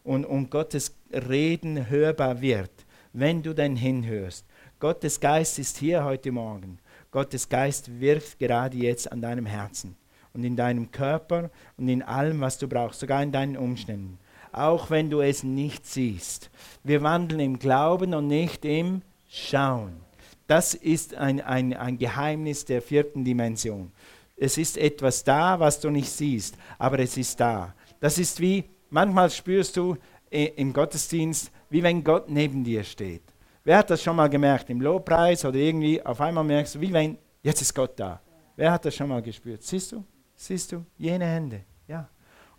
[0.02, 2.70] Und, und Gottes Reden hörbar wird,
[3.12, 4.46] wenn du denn hinhörst.
[4.80, 6.78] Gottes Geist ist hier heute Morgen.
[7.10, 9.94] Gottes Geist wirkt gerade jetzt an deinem Herzen
[10.32, 14.18] und in deinem Körper und in allem, was du brauchst, sogar in deinen Umständen.
[14.52, 16.48] Auch wenn du es nicht siehst.
[16.82, 20.05] Wir wandeln im Glauben und nicht im Schauen.
[20.46, 23.92] Das ist ein, ein, ein Geheimnis der vierten Dimension.
[24.36, 27.74] Es ist etwas da, was du nicht siehst, aber es ist da.
[28.00, 29.96] Das ist wie, manchmal spürst du
[30.30, 33.22] im Gottesdienst, wie wenn Gott neben dir steht.
[33.64, 34.70] Wer hat das schon mal gemerkt?
[34.70, 38.20] Im Lobpreis oder irgendwie, auf einmal merkst du, wie wenn, jetzt ist Gott da.
[38.54, 39.62] Wer hat das schon mal gespürt?
[39.62, 40.04] Siehst du?
[40.34, 40.84] Siehst du?
[40.96, 41.62] Jene Hände.
[41.88, 42.08] Ja.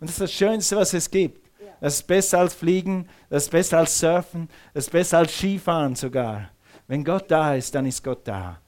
[0.00, 1.48] Und das ist das Schönste, was es gibt.
[1.80, 5.94] Das ist besser als Fliegen, das ist besser als Surfen, das ist besser als Skifahren
[5.94, 6.50] sogar.
[6.88, 8.60] Wenn Gott da ist, dann ist Gott da.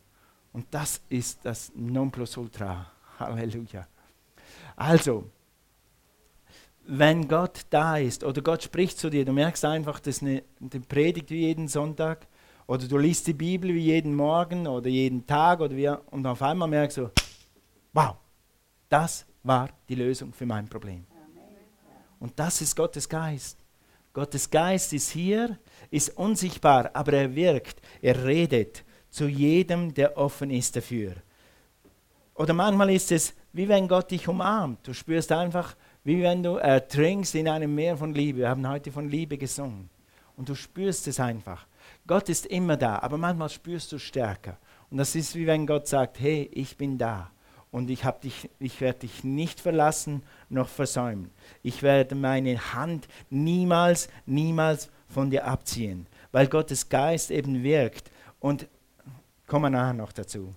[0.52, 2.87] Und das ist das Nonplusultra.
[3.18, 3.87] Halleluja.
[4.76, 5.30] Also,
[6.87, 10.42] wenn Gott da ist oder Gott spricht zu dir, du merkst einfach, das ist eine,
[10.61, 12.26] eine Predigt wie jeden Sonntag
[12.66, 16.42] oder du liest die Bibel wie jeden Morgen oder jeden Tag oder wie, und auf
[16.42, 17.11] einmal merkst du,
[17.92, 18.16] wow,
[18.88, 21.06] das war die Lösung für mein Problem.
[22.18, 23.59] Und das ist Gottes Geist.
[24.12, 25.59] Gottes Geist ist hier,
[25.90, 31.14] ist unsichtbar, aber er wirkt, er redet zu jedem, der offen ist dafür.
[32.35, 34.87] Oder manchmal ist es, wie wenn Gott dich umarmt.
[34.87, 38.38] Du spürst einfach, wie wenn du ertrinkst in einem Meer von Liebe.
[38.38, 39.90] Wir haben heute von Liebe gesungen.
[40.37, 41.66] Und du spürst es einfach.
[42.07, 44.57] Gott ist immer da, aber manchmal spürst du stärker.
[44.90, 47.31] Und das ist wie wenn Gott sagt, hey, ich bin da.
[47.70, 48.03] Und ich,
[48.59, 51.31] ich werde dich nicht verlassen noch versäumen.
[51.62, 58.11] Ich werde meine Hand niemals, niemals von dir abziehen, weil Gottes Geist eben wirkt.
[58.38, 58.68] Und
[59.46, 60.55] kommen wir nachher noch dazu.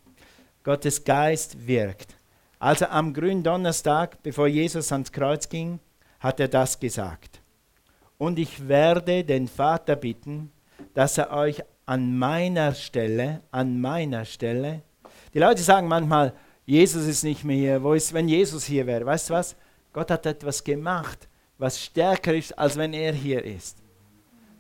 [0.64, 2.16] Gottes Geist wirkt.
[2.60, 5.80] Also am grünen Donnerstag, bevor Jesus ans Kreuz ging,
[6.22, 7.42] hat er das gesagt.
[8.18, 10.52] Und ich werde den Vater bitten,
[10.94, 14.82] dass er euch an meiner Stelle, an meiner Stelle,
[15.34, 16.34] die Leute sagen manchmal,
[16.66, 19.06] Jesus ist nicht mehr hier, wo ist, wenn Jesus hier wäre?
[19.06, 19.58] Weißt du was?
[19.92, 23.83] Gott hat etwas gemacht, was stärker ist, als wenn er hier ist.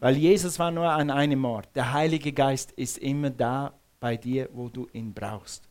[0.03, 1.69] Weil Jesus war nur an einem Ort.
[1.75, 5.63] Der Heilige Geist ist immer da bei dir, wo du ihn brauchst.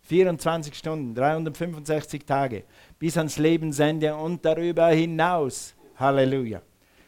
[0.00, 2.64] 24 Stunden, 365 Tage,
[2.98, 5.76] bis ans Lebensende und darüber hinaus.
[5.94, 6.62] Halleluja.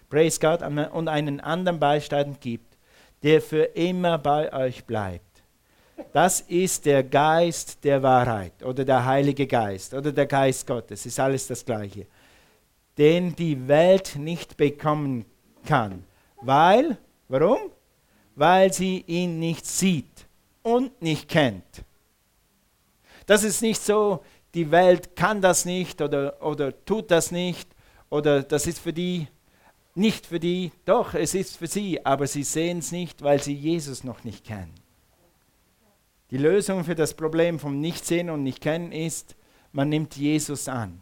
[0.09, 2.79] Praise God und einen anderen Beistand gibt,
[3.25, 5.43] der für immer bei euch bleibt.
[6.13, 11.19] Das ist der Geist der Wahrheit oder der Heilige Geist oder der Geist Gottes, ist
[11.19, 12.07] alles das Gleiche,
[12.97, 15.25] den die Welt nicht bekommen
[15.69, 16.05] kann.
[16.41, 16.97] Weil,
[17.29, 17.59] warum?
[18.35, 20.27] Weil sie ihn nicht sieht
[20.63, 21.85] und nicht kennt.
[23.27, 27.69] Das ist nicht so, die Welt kann das nicht oder, oder tut das nicht
[28.09, 29.29] oder das ist für die
[29.95, 33.55] nicht für die, doch, es ist für sie, aber sie sehen es nicht, weil sie
[33.55, 34.73] Jesus noch nicht kennen.
[36.31, 39.35] Die Lösung für das Problem vom Nichtsehen und Nicht-Kennen ist,
[39.73, 41.01] man nimmt Jesus an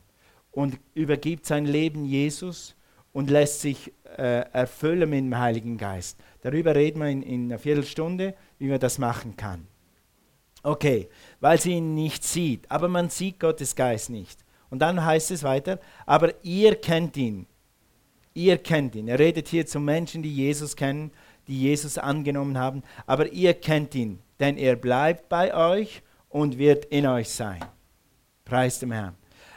[0.51, 2.75] und übergibt sein Leben Jesus
[3.17, 6.19] und lässt sich äh, erfüllen mit dem Heiligen Geist.
[6.43, 9.67] Darüber reden wir in, in einer Viertelstunde, wie man das machen kann.
[10.63, 11.09] Okay,
[11.41, 14.45] weil sie ihn nicht sieht, aber man sieht Gottes Geist nicht.
[14.69, 17.47] Und dann heißt es weiter, aber ihr kennt ihn.
[18.35, 19.09] Ihr kennt ihn.
[19.09, 21.11] Er redet hier zu Menschen, die Jesus kennen,
[21.49, 26.85] die Jesus angenommen haben, aber ihr kennt ihn, denn er bleibt bei euch und wird
[26.85, 27.65] in euch sein.
[28.45, 29.15] Preis dem Herrn.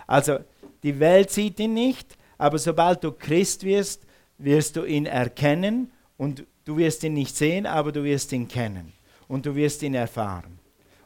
[0.07, 0.39] Also
[0.81, 4.07] die Welt sieht ihn nicht, aber sobald du Christ wirst,
[4.39, 8.93] wirst du ihn erkennen und du wirst ihn nicht sehen, aber du wirst ihn kennen
[9.27, 10.59] und du wirst ihn erfahren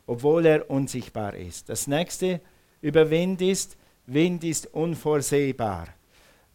[0.05, 1.69] obwohl er unsichtbar ist.
[1.69, 2.41] Das nächste
[2.81, 5.87] über Wind ist, Wind ist unvorsehbar.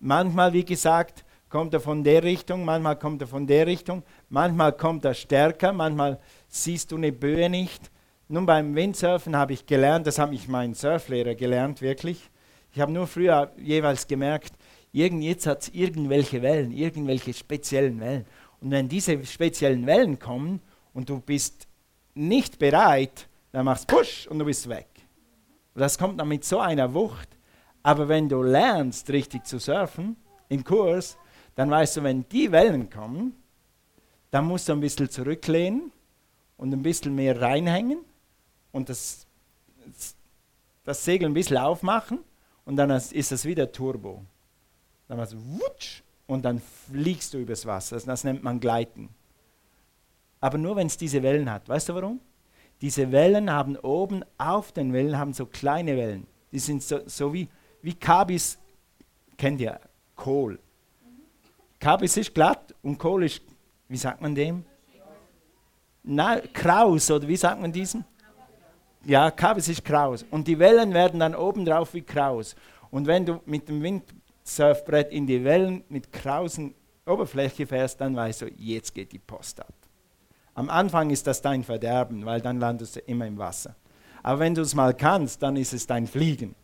[0.01, 4.73] Manchmal, wie gesagt, kommt er von der Richtung, manchmal kommt er von der Richtung, manchmal
[4.73, 7.91] kommt er stärker, manchmal siehst du eine Böe nicht.
[8.29, 12.31] Nun beim Windsurfen habe ich gelernt, das habe ich mein Surflehrer gelernt, wirklich.
[12.75, 14.53] Ich habe nur früher jeweils gemerkt,
[14.99, 18.27] irgend, jetzt hat es irgendwelche Wellen, irgendwelche speziellen Wellen.
[18.61, 20.61] Und wenn diese speziellen Wellen kommen
[20.93, 21.69] und du bist
[22.15, 24.89] nicht bereit, dann machst du Push und du bist weg.
[25.75, 27.29] Und das kommt dann mit so einer Wucht.
[27.83, 30.17] Aber wenn du lernst, richtig zu surfen
[30.49, 31.17] im Kurs,
[31.55, 33.35] dann weißt du, wenn die Wellen kommen,
[34.31, 35.93] dann musst du ein bisschen zurücklehnen
[36.57, 38.01] und ein bisschen mehr reinhängen
[38.73, 39.27] und das,
[40.85, 42.19] das Segel ein bisschen aufmachen
[42.65, 44.25] und dann ist es wieder Turbo.
[45.09, 47.99] Dann machst du wutsch und dann fliegst du übers Wasser.
[47.99, 49.09] Das nennt man Gleiten.
[50.41, 51.69] Aber nur wenn es diese Wellen hat.
[51.69, 52.21] Weißt du warum?
[52.81, 56.27] Diese Wellen haben oben auf den Wellen haben so kleine Wellen.
[56.53, 57.49] Die sind so, so wie,
[57.83, 58.59] wie Kabis,
[59.37, 59.81] kennt ihr,
[60.15, 60.59] Kohl.
[61.81, 63.43] Kabis ist glatt und Kohl ist,
[63.89, 64.65] wie sagt man dem?
[66.05, 68.05] Na, kraus, oder wie sagt man diesen?
[69.05, 70.25] Ja, Kabis ist kraus.
[70.31, 72.55] Und die Wellen werden dann obendrauf wie kraus.
[72.91, 73.83] Und wenn du mit dem
[74.49, 76.75] Windsurfbrett in die Wellen mit krausen
[77.07, 79.73] Oberfläche fährst, dann weißt du, jetzt geht die Post ab.
[80.55, 83.77] Am Anfang ist das dein Verderben, weil dann landest du immer im Wasser.
[84.23, 86.55] Aber wenn du es mal kannst, dann ist es dein Fliegen.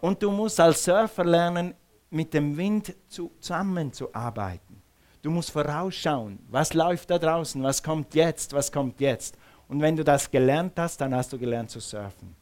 [0.00, 1.74] Und du musst als Surfer lernen,
[2.10, 4.82] mit dem Wind zusammenzuarbeiten.
[5.22, 9.36] Du musst vorausschauen, was läuft da draußen, was kommt jetzt, was kommt jetzt.
[9.68, 12.34] Und wenn du das gelernt hast, dann hast du gelernt zu surfen.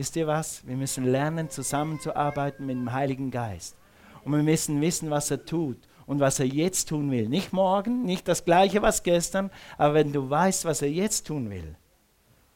[0.00, 0.66] Wisst ihr was?
[0.66, 3.76] Wir müssen lernen, zusammenzuarbeiten mit dem Heiligen Geist.
[4.24, 7.28] Und wir müssen wissen, was er tut und was er jetzt tun will.
[7.28, 11.50] Nicht morgen, nicht das gleiche, was gestern, aber wenn du weißt, was er jetzt tun
[11.50, 11.76] will,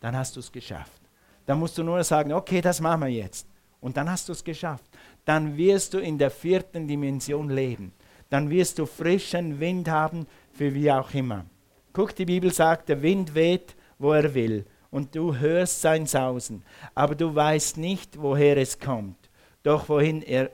[0.00, 1.02] dann hast du es geschafft.
[1.44, 3.46] Dann musst du nur sagen, okay, das machen wir jetzt.
[3.78, 4.86] Und dann hast du es geschafft.
[5.26, 7.92] Dann wirst du in der vierten Dimension leben.
[8.30, 11.44] Dann wirst du frischen Wind haben für wie auch immer.
[11.92, 16.62] Guck, die Bibel sagt, der Wind weht, wo er will und du hörst sein Sausen,
[16.94, 19.28] aber du weißt nicht, woher es kommt,
[19.64, 20.50] doch wohin er,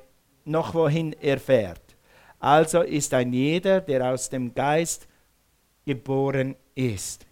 [0.47, 1.83] noch wohin er fährt.
[2.39, 5.07] Also ist ein jeder, der aus dem Geist
[5.85, 7.27] geboren ist.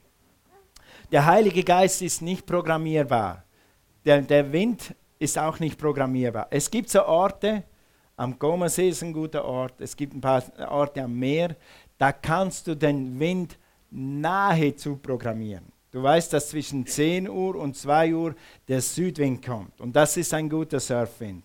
[1.10, 3.42] Der Heilige Geist ist nicht programmierbar.
[4.04, 6.48] Der, der Wind ist auch nicht programmierbar.
[6.50, 7.62] Es gibt so Orte,
[8.16, 11.56] am Gomersee ist ein guter Ort, es gibt ein paar Orte am Meer,
[11.96, 13.58] da kannst du den Wind
[13.90, 15.77] nahezu programmieren.
[15.90, 18.34] Du weißt, dass zwischen 10 Uhr und 2 Uhr
[18.66, 19.80] der Südwind kommt.
[19.80, 21.44] Und das ist ein guter Surfwind.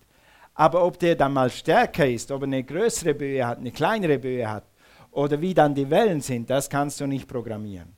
[0.53, 4.19] Aber ob der dann mal stärker ist, ob er eine größere Böe hat, eine kleinere
[4.19, 4.65] Böe hat,
[5.11, 7.95] oder wie dann die Wellen sind, das kannst du nicht programmieren.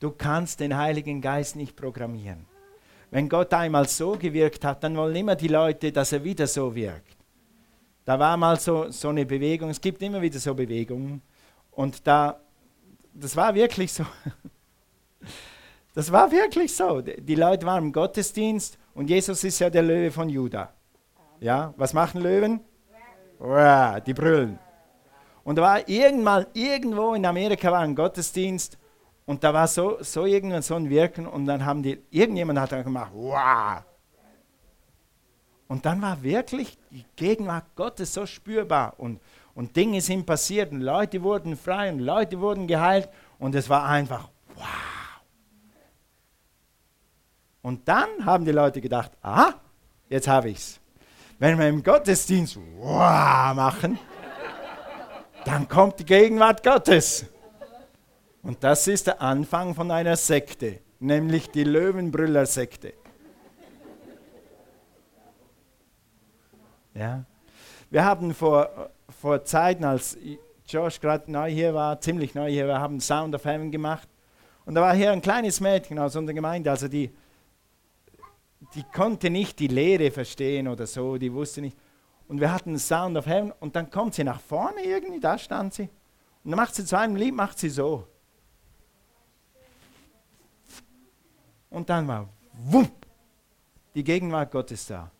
[0.00, 2.46] Du kannst den Heiligen Geist nicht programmieren.
[3.10, 6.74] Wenn Gott einmal so gewirkt hat, dann wollen immer die Leute, dass er wieder so
[6.74, 7.16] wirkt.
[8.04, 11.22] Da war mal so, so eine Bewegung, es gibt immer wieder so Bewegungen.
[11.70, 12.40] Und da,
[13.14, 14.04] das war wirklich so.
[15.94, 17.00] Das war wirklich so.
[17.00, 20.72] Die Leute waren im Gottesdienst und Jesus ist ja der Löwe von Juda.
[21.40, 22.60] Ja, was machen Löwen?
[24.06, 24.58] Die brüllen.
[25.44, 28.76] Und da war irgendwann, irgendwo in Amerika war ein Gottesdienst
[29.26, 32.72] und da war so, so irgendwann so ein Wirken und dann haben die, irgendjemand hat
[32.72, 33.82] dann gemacht, wow.
[35.68, 39.20] Und dann war wirklich die Gegenwart Gottes so spürbar und,
[39.54, 43.84] und Dinge sind passiert und Leute wurden frei und Leute wurden geheilt und es war
[43.86, 44.93] einfach, wow.
[47.64, 49.54] Und dann haben die Leute gedacht, aha,
[50.10, 50.80] jetzt habe ich es.
[51.38, 53.98] Wenn wir im Gottesdienst wow machen,
[55.46, 57.24] dann kommt die Gegenwart Gottes.
[58.42, 62.92] Und das ist der Anfang von einer Sekte, nämlich die Löwenbrüller-Sekte.
[66.92, 67.24] Ja.
[67.88, 70.18] Wir haben vor, vor Zeiten, als
[70.68, 74.06] Josh gerade neu hier war, ziemlich neu hier war, haben Sound of Heaven gemacht.
[74.66, 77.10] Und da war hier ein kleines Mädchen aus unserer Gemeinde, also die
[78.74, 81.76] die konnte nicht die Lehre verstehen oder so, die wusste nicht.
[82.26, 85.74] Und wir hatten Sound of Heaven und dann kommt sie nach vorne irgendwie, da stand
[85.74, 85.88] sie.
[86.42, 88.06] Und dann macht sie zu einem Lied, macht sie so.
[91.70, 92.90] Und dann war, wumm,
[93.94, 95.10] die Gegenwart Gottes da.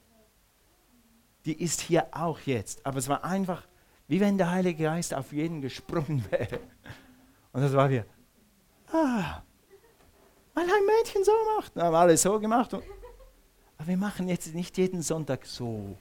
[1.44, 2.84] Die ist hier auch jetzt.
[2.86, 3.66] Aber es war einfach,
[4.08, 6.60] wie wenn der Heilige Geist auf jeden gesprungen wäre.
[7.52, 8.06] Und das war wir,
[8.92, 9.42] ah,
[10.54, 11.76] weil ein Mädchen so macht.
[11.76, 12.82] Dann haben alle so gemacht und
[13.78, 15.96] aber wir machen jetzt nicht jeden Sonntag so.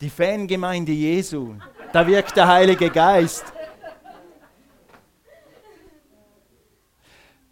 [0.00, 1.54] Die Fangemeinde Jesu,
[1.92, 3.52] da wirkt der Heilige Geist.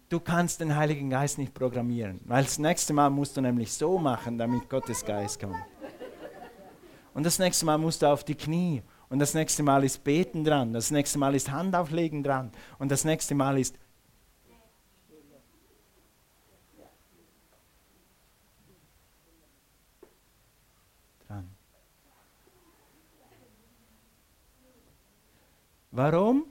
[0.09, 3.97] Du kannst den Heiligen Geist nicht programmieren, weil das nächste Mal musst du nämlich so
[3.97, 5.55] machen, damit Gottes Geist kommt.
[7.13, 8.83] Und das nächste Mal musst du auf die Knie.
[9.09, 10.73] Und das nächste Mal ist Beten dran.
[10.73, 12.51] Das nächste Mal ist Handauflegen dran.
[12.79, 13.77] Und das nächste Mal ist
[25.91, 26.45] Warum?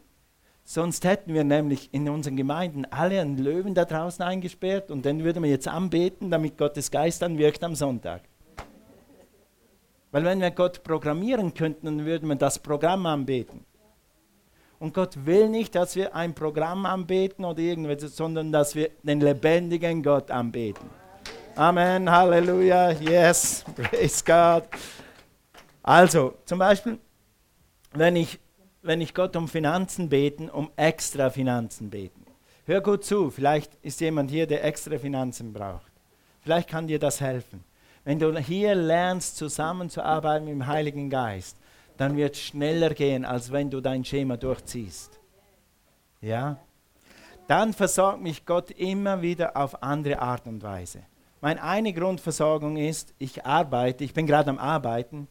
[0.65, 5.25] Sonst hätten wir nämlich in unseren Gemeinden alle einen Löwen da draußen eingesperrt und den
[5.25, 8.23] würden wir jetzt anbeten, damit Gottes Geist dann wirkt am Sonntag.
[10.13, 13.65] Weil wenn wir Gott programmieren könnten, dann würden wir das Programm anbeten.
[14.79, 19.21] Und Gott will nicht, dass wir ein Programm anbeten oder irgendwas, sondern dass wir den
[19.21, 20.89] lebendigen Gott anbeten.
[21.55, 24.65] Amen, Halleluja, yes, praise God.
[25.83, 26.99] Also, zum Beispiel,
[27.93, 28.39] wenn ich
[28.83, 32.25] wenn ich Gott um Finanzen beten, um extra Finanzen beten.
[32.65, 35.93] Hör gut zu, vielleicht ist jemand hier, der extra Finanzen braucht.
[36.41, 37.65] Vielleicht kann dir das helfen.
[38.05, 41.57] Wenn du hier lernst, zusammenzuarbeiten mit dem Heiligen Geist,
[41.97, 45.19] dann wird es schneller gehen, als wenn du dein Schema durchziehst.
[46.23, 46.59] Ja?
[47.51, 51.03] dann versorgt mich Gott immer wieder auf andere Art und Weise.
[51.41, 55.27] Meine eine Grundversorgung ist, ich arbeite, ich bin gerade am Arbeiten.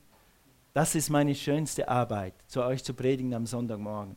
[0.80, 4.16] Das ist meine schönste Arbeit, zu euch zu predigen am Sonntagmorgen.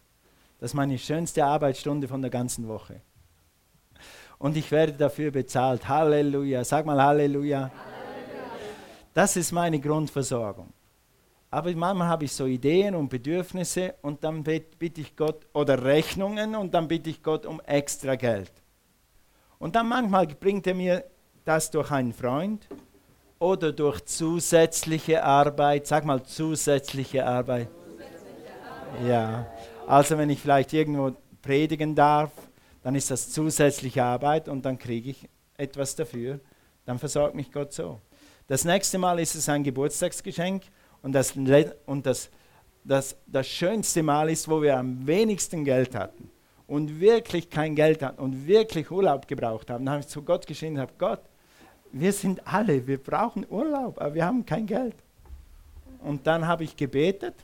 [0.60, 3.00] Das ist meine schönste Arbeitsstunde von der ganzen Woche.
[4.38, 5.88] Und ich werde dafür bezahlt.
[5.88, 6.62] Halleluja.
[6.62, 7.68] Sag mal Halleluja.
[9.12, 10.72] Das ist meine Grundversorgung.
[11.50, 16.54] Aber manchmal habe ich so Ideen und Bedürfnisse und dann bitte ich Gott, oder Rechnungen
[16.54, 18.52] und dann bitte ich Gott um extra Geld.
[19.58, 21.02] Und dann manchmal bringt er mir
[21.44, 22.68] das durch einen Freund
[23.43, 25.88] oder durch zusätzliche Arbeit.
[25.88, 27.68] Sag mal zusätzliche Arbeit.
[29.07, 29.47] Ja,
[29.86, 32.30] also wenn ich vielleicht irgendwo predigen darf,
[32.84, 36.38] dann ist das zusätzliche Arbeit und dann kriege ich etwas dafür.
[36.84, 38.01] Dann versorgt mich Gott so.
[38.47, 40.62] Das nächste Mal ist es ein Geburtstagsgeschenk
[41.03, 41.34] und das,
[41.86, 42.30] und das,
[42.84, 46.30] das, das schönste Mal ist, wo wir am wenigsten Geld hatten
[46.68, 49.84] und wirklich kein Geld hatten und wirklich Urlaub gebraucht haben.
[49.84, 51.22] Dann habe ich zu Gott geschrien und habe, Gott,
[51.93, 54.97] wir sind alle, wir brauchen Urlaub, aber wir haben kein Geld.
[56.01, 57.34] Und dann habe ich gebetet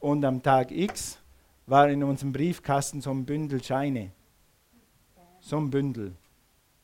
[0.00, 1.18] und am Tag X
[1.66, 4.12] war in unserem Briefkasten so ein Bündel Scheine.
[5.40, 6.14] So ein Bündel.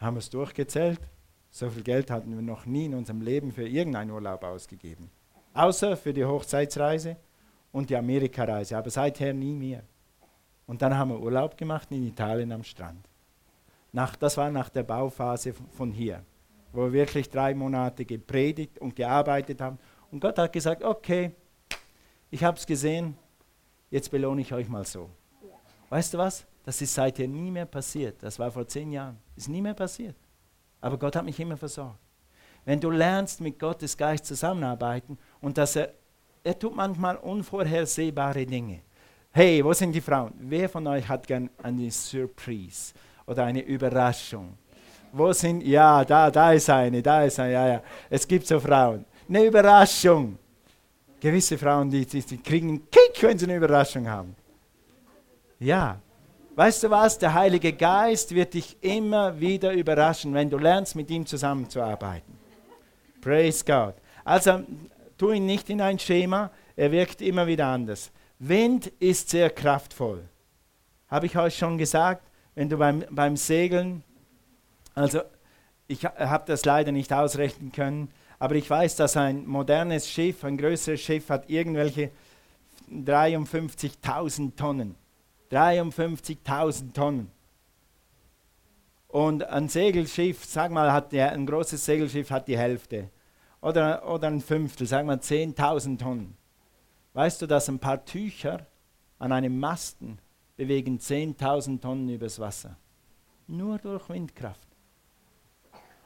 [0.00, 1.00] Haben wir es durchgezählt.
[1.50, 5.10] So viel Geld hatten wir noch nie in unserem Leben für irgendeinen Urlaub ausgegeben.
[5.54, 7.16] Außer für die Hochzeitsreise
[7.70, 9.82] und die Amerikareise, aber seither nie mehr.
[10.66, 13.06] Und dann haben wir Urlaub gemacht in Italien am Strand.
[13.92, 16.24] Nach, das war nach der Bauphase von hier,
[16.72, 19.78] wo wir wirklich drei Monate gepredigt und gearbeitet haben.
[20.10, 21.32] Und Gott hat gesagt, okay,
[22.30, 23.16] ich habe es gesehen,
[23.90, 25.10] jetzt belohne ich euch mal so.
[25.90, 26.46] Weißt du was?
[26.64, 28.22] Das ist seither nie mehr passiert.
[28.22, 29.18] Das war vor zehn Jahren.
[29.36, 30.16] Ist nie mehr passiert.
[30.80, 31.98] Aber Gott hat mich immer versorgt.
[32.64, 35.92] Wenn du lernst, mit Gottes Geist zusammenarbeiten und dass er,
[36.44, 38.80] er tut manchmal unvorhersehbare Dinge.
[39.32, 40.32] Hey, wo sind die Frauen?
[40.38, 42.94] Wer von euch hat gern eine Surprise
[43.26, 44.56] oder eine Überraschung?
[45.12, 47.82] Wo sind, ja, da, da ist eine, da ist eine, ja, ja.
[48.08, 49.04] Es gibt so Frauen.
[49.28, 50.38] Eine Überraschung.
[51.20, 54.34] Gewisse Frauen, die, die, die kriegen einen Kick, wenn sie eine Überraschung haben.
[55.60, 56.00] Ja,
[56.54, 57.18] Weißt du was?
[57.18, 62.36] Der Heilige Geist wird dich immer wieder überraschen, wenn du lernst, mit ihm zusammenzuarbeiten.
[63.22, 63.94] Praise God.
[64.22, 64.62] Also
[65.16, 68.10] tu ihn nicht in ein Schema, er wirkt immer wieder anders.
[68.38, 70.22] Wind ist sehr kraftvoll.
[71.08, 72.22] Habe ich euch schon gesagt,
[72.54, 74.02] wenn du beim, beim Segeln,
[74.94, 75.20] also
[75.88, 80.56] ich habe das leider nicht ausrechnen können, aber ich weiß, dass ein modernes Schiff, ein
[80.56, 82.10] größeres Schiff hat irgendwelche
[82.90, 84.96] 53.000 Tonnen.
[85.50, 87.30] 53.000 Tonnen.
[89.08, 93.10] Und ein Segelschiff, sag mal, hat der, ein großes Segelschiff hat die Hälfte.
[93.60, 96.36] Oder, oder ein Fünftel, sag mal 10.000 Tonnen.
[97.12, 98.66] Weißt du, dass ein paar Tücher
[99.18, 100.18] an einem Masten
[100.56, 102.76] bewegen 10.000 Tonnen übers Wasser?
[103.46, 104.71] Nur durch Windkraft.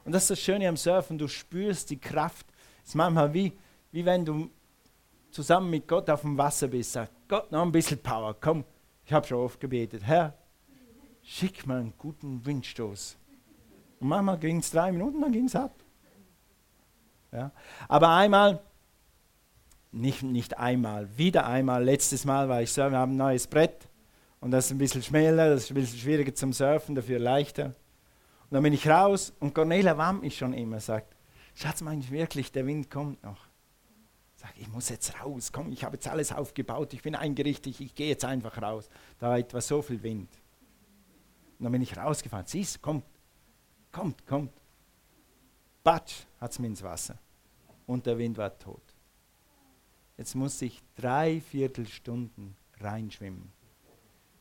[0.07, 2.47] Und das ist das Schöne am Surfen, du spürst die Kraft.
[2.85, 3.53] Es ist manchmal wie,
[3.91, 4.49] wie wenn du
[5.33, 6.93] zusammen mit Gott auf dem Wasser bist.
[6.93, 8.65] Sag, Gott, noch ein bisschen Power, komm,
[9.05, 10.39] ich habe schon oft gebetet, Herr,
[11.23, 13.19] schick mir einen guten Windstoß.
[13.99, 15.75] Und manchmal ging es drei Minuten, dann ging es ab.
[17.33, 17.51] Ja.
[17.89, 18.61] Aber einmal,
[19.91, 23.89] nicht, nicht einmal, wieder einmal, letztes Mal war ich surfen, wir haben ein neues Brett
[24.39, 27.75] und das ist ein bisschen schmäler, das ist ein bisschen schwieriger zum Surfen, dafür leichter.
[28.49, 31.16] Und dann bin ich raus und Cornelia warnt mich schon immer, sagt,
[31.55, 33.49] Schatz, meinst du wirklich, der Wind kommt noch?
[34.36, 37.94] Sag, ich muss jetzt raus, komm, ich habe jetzt alles aufgebaut, ich bin eingerichtet, ich
[37.94, 38.88] gehe jetzt einfach raus.
[39.18, 40.30] Da war etwa so viel Wind.
[41.59, 43.05] Und dann bin ich rausgefahren, siehst, kommt,
[43.90, 44.53] kommt, kommt.
[45.82, 47.18] Batsch, hat es mir ins Wasser.
[47.86, 48.82] Und der Wind war tot.
[50.16, 53.53] Jetzt musste ich drei Viertelstunden reinschwimmen.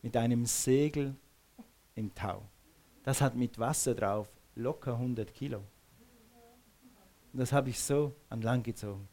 [0.01, 1.15] Mit einem Segel
[1.95, 2.43] im Tau.
[3.05, 5.61] Das hat mit Wasser drauf locker 100 Kilo.
[7.33, 9.07] Das habe ich so an Land gezogen.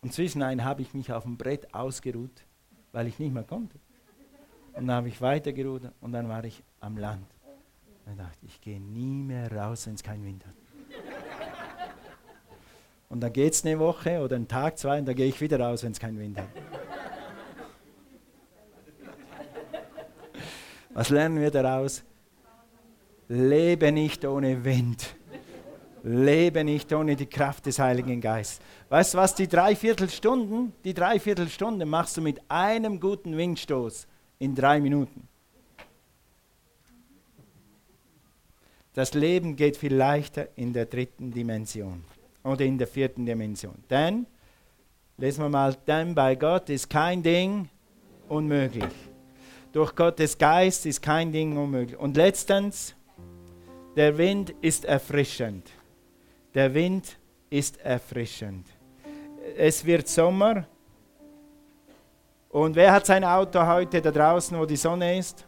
[0.00, 2.44] Und zwischenein habe ich mich auf dem Brett ausgeruht,
[2.92, 3.78] weil ich nicht mehr konnte.
[4.72, 7.26] Und dann habe ich weitergerudert und dann war ich am Land.
[8.06, 10.54] Und dachte ich, gehe nie mehr raus, wenn es keinen Wind hat.
[13.10, 15.60] Und dann geht es eine Woche oder einen Tag, zwei und dann gehe ich wieder
[15.60, 16.48] raus, wenn es keinen Wind hat.
[20.94, 22.02] Was lernen wir daraus?
[23.32, 25.16] Lebe nicht ohne Wind.
[26.02, 28.60] Lebe nicht ohne die Kraft des Heiligen Geistes.
[28.90, 34.06] Weißt du was, die Dreiviertelstunden, die Dreiviertelstunde machst du mit einem guten Windstoß
[34.38, 35.26] in drei Minuten.
[38.92, 42.04] Das Leben geht viel leichter in der dritten Dimension
[42.44, 43.82] oder in der vierten Dimension.
[43.88, 44.26] Denn,
[45.16, 47.70] lesen wir mal, denn bei Gott ist kein Ding
[48.28, 48.92] unmöglich.
[49.72, 51.98] Durch Gottes Geist ist kein Ding unmöglich.
[51.98, 52.94] Und letztens,
[53.96, 55.70] der Wind ist erfrischend.
[56.54, 57.18] Der Wind
[57.50, 58.66] ist erfrischend.
[59.56, 60.66] Es wird Sommer.
[62.48, 65.46] Und wer hat sein Auto heute da draußen, wo die Sonne ist?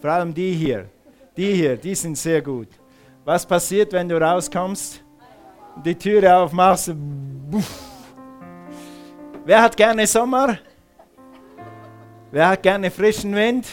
[0.00, 0.88] Vor allem die hier.
[1.36, 2.68] Die hier, die sind sehr gut.
[3.24, 5.02] Was passiert, wenn du rauskommst?
[5.84, 6.94] Die Türe aufmachst.
[9.44, 10.58] Wer hat gerne Sommer?
[12.30, 13.66] Wer hat gerne frischen Wind?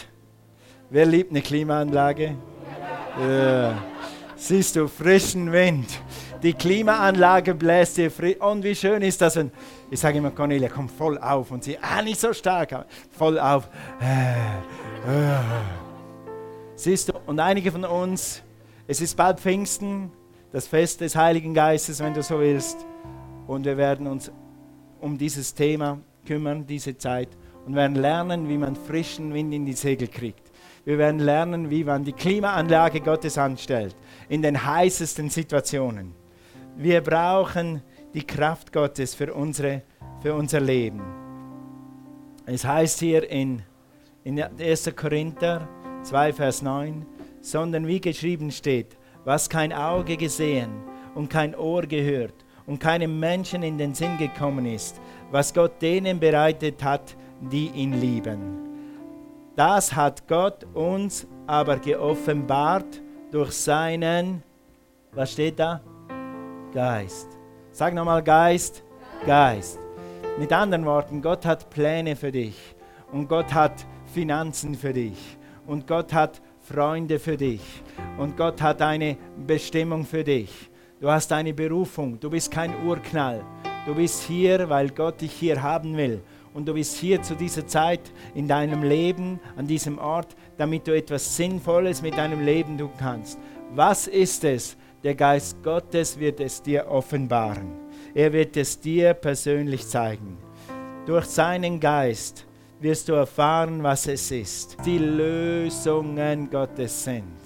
[0.88, 2.36] Wer liebt eine Klimaanlage?
[3.18, 3.89] Ja.
[4.40, 5.86] Siehst du, frischen Wind.
[6.42, 8.40] Die Klimaanlage bläst dir frisch.
[8.40, 9.52] Und wie schön ist das, wenn,
[9.90, 11.50] ich sage immer, Cornelia, komm voll auf.
[11.50, 13.68] Und sie, ah, nicht so stark, voll auf.
[16.74, 18.42] Siehst du, und einige von uns,
[18.86, 20.10] es ist bald Pfingsten,
[20.52, 22.78] das Fest des Heiligen Geistes, wenn du so willst.
[23.46, 24.32] Und wir werden uns
[25.02, 27.28] um dieses Thema kümmern, diese Zeit
[27.66, 30.49] und werden lernen, wie man frischen Wind in die Segel kriegt.
[30.84, 33.94] Wir werden lernen, wie man die Klimaanlage Gottes anstellt
[34.28, 36.14] in den heißesten Situationen.
[36.76, 37.82] Wir brauchen
[38.14, 39.82] die Kraft Gottes für, unsere,
[40.22, 41.02] für unser Leben.
[42.46, 43.62] Es heißt hier in,
[44.24, 44.90] in 1.
[44.96, 45.68] Korinther
[46.02, 47.04] 2, Vers 9,
[47.42, 50.70] sondern wie geschrieben steht, was kein Auge gesehen
[51.14, 52.34] und kein Ohr gehört
[52.66, 55.00] und keinem Menschen in den Sinn gekommen ist,
[55.30, 58.69] was Gott denen bereitet hat, die ihn lieben.
[59.56, 64.42] Das hat Gott uns aber geoffenbart durch seinen,
[65.12, 65.80] was steht da?
[66.72, 67.28] Geist.
[67.72, 68.84] Sag nochmal Geist,
[69.26, 69.78] Geist.
[70.38, 72.76] Mit anderen Worten, Gott hat Pläne für dich
[73.12, 73.84] und Gott hat
[74.14, 75.36] Finanzen für dich
[75.66, 77.82] und Gott hat Freunde für dich
[78.18, 80.70] und Gott hat eine Bestimmung für dich.
[81.00, 83.44] Du hast eine Berufung, du bist kein Urknall.
[83.86, 86.22] Du bist hier, weil Gott dich hier haben will
[86.54, 90.96] und du bist hier zu dieser Zeit in deinem Leben, an diesem Ort, damit du
[90.96, 93.38] etwas Sinnvolles mit deinem Leben tun kannst.
[93.74, 94.76] Was ist es?
[95.02, 97.72] Der Geist Gottes wird es dir offenbaren.
[98.14, 100.36] Er wird es dir persönlich zeigen.
[101.06, 102.46] Durch seinen Geist
[102.80, 104.76] wirst du erfahren, was es ist.
[104.84, 107.38] Die Lösungen Gottes sind.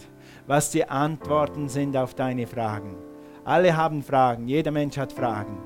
[0.46, 2.96] Was die Antworten sind auf deine Fragen.
[3.44, 4.48] Alle haben Fragen.
[4.48, 5.58] Jeder Mensch hat Fragen.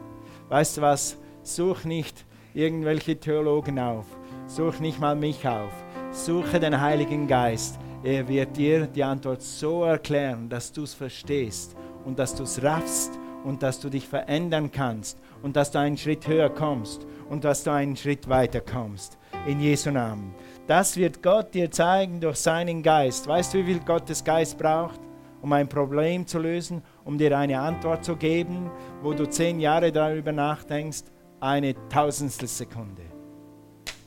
[0.48, 1.16] Weißt du was?
[1.42, 4.06] Such nicht irgendwelche Theologen auf.
[4.46, 5.72] Such nicht mal mich auf.
[6.10, 7.78] Suche den Heiligen Geist.
[8.02, 12.62] Er wird dir die Antwort so erklären, dass du es verstehst und dass du es
[12.62, 17.44] raffst und dass du dich verändern kannst und dass du einen Schritt höher kommst und
[17.44, 19.18] dass du einen Schritt weiter kommst.
[19.46, 20.34] In Jesu Namen.
[20.66, 23.26] Das wird Gott dir zeigen durch seinen Geist.
[23.26, 25.00] Weißt du, wie viel Gottes Geist braucht,
[25.40, 28.70] um ein Problem zu lösen, um dir eine Antwort zu geben,
[29.02, 31.04] wo du zehn Jahre darüber nachdenkst?
[31.40, 33.02] Eine Tausendstel Sekunde.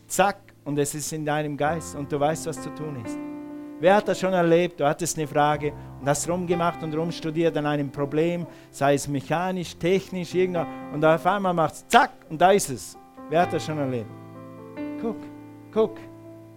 [0.08, 3.18] Zack, und es ist in deinem Geist und du weißt, was zu tun ist.
[3.80, 4.80] Wer hat das schon erlebt?
[4.80, 9.76] Du hattest eine Frage und hast rumgemacht und rumstudiert an einem Problem, sei es mechanisch,
[9.76, 12.98] technisch, irgendwo, und auf einmal macht es zack und da ist es.
[13.30, 14.12] Wer hat das schon erlebt?
[15.02, 15.18] Guck,
[15.72, 15.98] guck,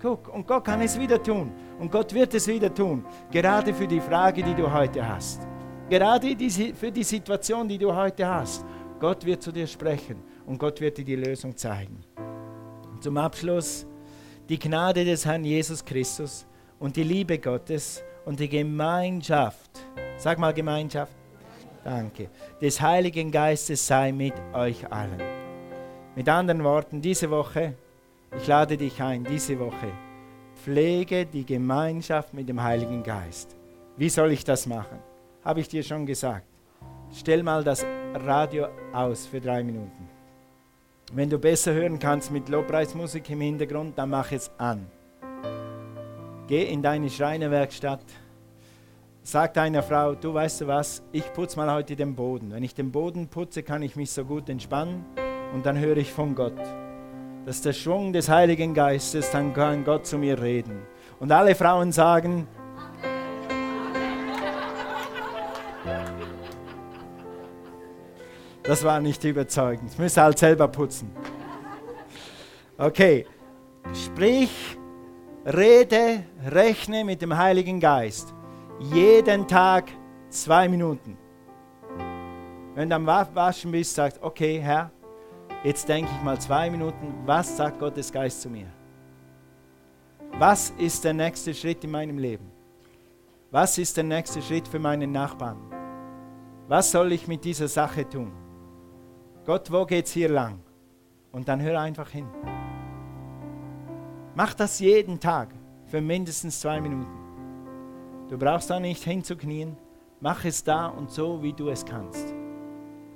[0.03, 0.35] guck.
[0.35, 1.51] Und Gott kann es wieder tun.
[1.79, 3.05] Und Gott wird es wieder tun.
[3.31, 5.47] Gerade für die Frage, die du heute hast.
[5.89, 6.37] Gerade
[6.75, 8.67] für die Situation, die du heute hast.
[9.01, 12.05] Gott wird zu dir sprechen und Gott wird dir die Lösung zeigen.
[13.01, 13.87] Zum Abschluss
[14.49, 16.47] die Gnade des Herrn Jesus Christus
[16.79, 19.71] und die Liebe Gottes und die Gemeinschaft,
[20.17, 21.13] sag mal Gemeinschaft,
[21.83, 22.29] danke,
[22.61, 25.21] des Heiligen Geistes sei mit euch allen.
[26.15, 27.75] Mit anderen Worten, diese Woche,
[28.37, 29.93] ich lade dich ein, diese Woche,
[30.63, 33.57] pflege die Gemeinschaft mit dem Heiligen Geist.
[33.97, 34.99] Wie soll ich das machen?
[35.45, 36.47] Habe ich dir schon gesagt.
[37.13, 37.85] Stell mal das
[38.15, 40.04] Radio aus für drei Minuten.
[41.17, 44.85] Wenn du besser hören kannst mit Lobpreismusik im Hintergrund, dann mach es an.
[46.49, 48.03] Geh in deine Schreinerwerkstatt.
[49.23, 52.51] Sag deiner Frau, du weißt du was, ich putze mal heute den Boden.
[52.51, 55.05] Wenn ich den Boden putze, kann ich mich so gut entspannen
[55.55, 56.59] und dann höre ich von Gott.
[57.47, 60.83] Das ist der Schwung des Heiligen Geistes, dann kann Gott zu mir reden.
[61.21, 62.49] Und alle Frauen sagen,
[68.65, 69.91] Das war nicht überzeugend.
[69.93, 71.11] Ich müsste halt selber putzen.
[72.79, 73.27] Okay.
[73.93, 74.79] Sprich,
[75.45, 78.33] rede, rechne mit dem Heiligen Geist.
[78.81, 79.91] Jeden Tag
[80.31, 81.19] zwei Minuten.
[82.75, 84.91] Wenn du am Waschen bist, sagst, okay, Herr,
[85.63, 88.67] jetzt denke ich mal zwei Minuten, was sagt Gottes Geist zu mir?
[90.39, 92.51] Was ist der nächste Schritt in meinem Leben?
[93.51, 95.59] Was ist der nächste Schritt für meinen Nachbarn?
[96.67, 98.33] Was soll ich mit dieser Sache tun?
[99.45, 100.61] Gott, wo geht's hier lang?
[101.31, 102.27] Und dann hör einfach hin.
[104.35, 105.49] Mach das jeden Tag.
[105.87, 107.07] für mindestens zwei Minuten.
[108.29, 109.77] Du brauchst da nicht hinzuknien.
[110.21, 112.35] Mach es da und so, wie du es kannst.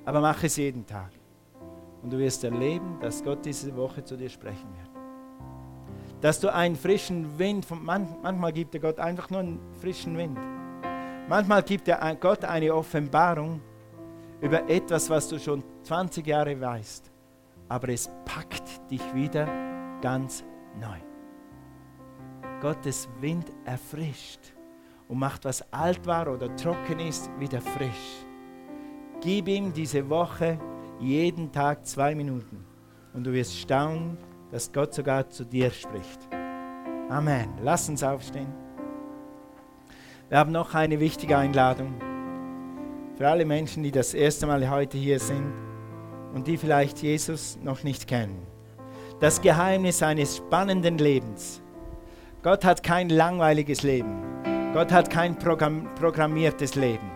[0.04, 1.10] Aber mach es jeden Tag.
[2.02, 4.90] Und du wirst erleben, dass Gott diese Woche zu dir sprechen wird.
[6.20, 10.38] Dass du einen frischen Wind, von, manchmal gibt dir Gott einfach nur einen frischen Wind.
[11.28, 13.60] Manchmal gibt dir Gott eine Offenbarung
[14.40, 17.10] über etwas, was du schon 20 Jahre weißt.
[17.68, 19.46] Aber es packt dich wieder
[20.00, 20.44] ganz
[20.80, 20.98] neu.
[22.60, 24.40] Gottes Wind erfrischt
[25.08, 28.24] und macht, was alt war oder trocken ist, wieder frisch.
[29.20, 30.58] Gib ihm diese Woche
[30.98, 32.64] jeden Tag zwei Minuten
[33.12, 34.16] und du wirst staunen,
[34.50, 36.28] dass Gott sogar zu dir spricht.
[37.08, 37.48] Amen.
[37.62, 38.52] Lass uns aufstehen.
[40.28, 41.94] Wir haben noch eine wichtige Einladung
[43.18, 45.52] für alle Menschen, die das erste Mal heute hier sind
[46.34, 48.46] und die vielleicht Jesus noch nicht kennen.
[49.18, 51.60] Das Geheimnis eines spannenden Lebens.
[52.44, 54.22] Gott hat kein langweiliges Leben.
[54.72, 57.10] Gott hat kein Programm programmiertes Leben.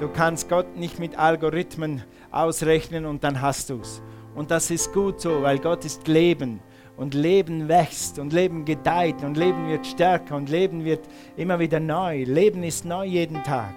[0.00, 4.00] Du kannst Gott nicht mit Algorithmen ausrechnen und dann hast du es.
[4.34, 6.60] Und das ist gut so, weil Gott ist Leben
[6.96, 11.06] und Leben wächst und Leben gedeiht und Leben wird stärker und Leben wird
[11.36, 12.24] immer wieder neu.
[12.24, 13.74] Leben ist neu jeden Tag.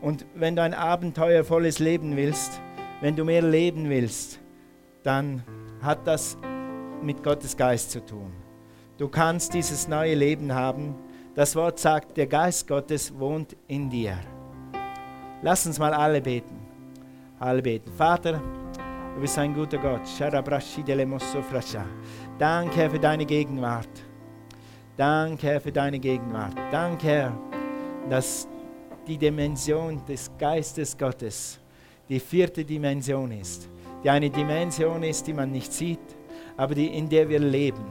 [0.00, 2.60] Und wenn du ein abenteuervolles Leben willst,
[3.00, 4.40] wenn du mehr leben willst,
[5.02, 5.42] dann
[5.82, 6.36] hat das
[7.02, 8.32] mit Gottes Geist zu tun.
[8.98, 10.94] Du kannst dieses neue Leben haben.
[11.34, 14.18] Das Wort sagt, der Geist Gottes wohnt in dir.
[15.42, 16.58] Lass uns mal alle beten.
[17.38, 17.92] Alle beten.
[17.92, 18.40] Vater,
[19.14, 20.00] du bist ein guter Gott.
[22.38, 23.88] Danke, Herr, für deine Gegenwart.
[24.96, 26.54] Danke, Herr, für deine Gegenwart.
[26.72, 27.38] Danke, Herr,
[28.08, 28.48] dass
[29.06, 31.60] die Dimension des Geistes Gottes
[32.08, 33.68] die vierte Dimension ist.
[34.02, 35.98] Die eine Dimension ist, die man nicht sieht,
[36.56, 37.84] aber die, in der wir leben.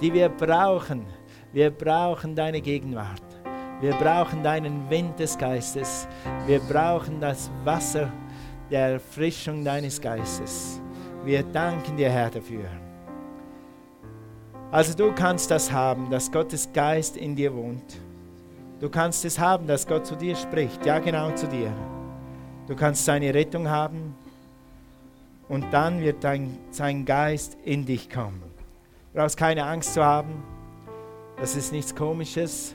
[0.00, 1.06] Die wir brauchen.
[1.52, 3.22] Wir brauchen deine Gegenwart.
[3.80, 6.08] Wir brauchen deinen Wind des Geistes.
[6.46, 8.12] Wir brauchen das Wasser
[8.70, 10.80] der Erfrischung deines Geistes.
[11.24, 12.64] Wir danken dir, Herr, dafür.
[14.70, 18.00] Also du kannst das haben, dass Gottes Geist in dir wohnt.
[18.80, 20.84] Du kannst es haben, dass Gott zu dir spricht.
[20.84, 21.72] Ja, genau zu dir.
[22.66, 24.14] Du kannst seine Rettung haben
[25.48, 28.42] und dann wird dein, sein Geist in dich kommen.
[29.12, 30.42] Du brauchst keine Angst zu haben.
[31.38, 32.74] Das ist nichts Komisches.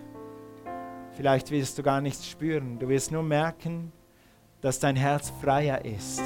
[1.14, 2.80] Vielleicht wirst du gar nichts spüren.
[2.80, 3.92] Du wirst nur merken,
[4.62, 6.22] dass dein Herz freier ist.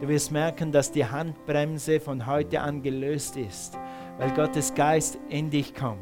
[0.00, 3.78] Du wirst merken, dass die Handbremse von heute an gelöst ist
[4.18, 5.98] weil Gottes Geist in dich kommt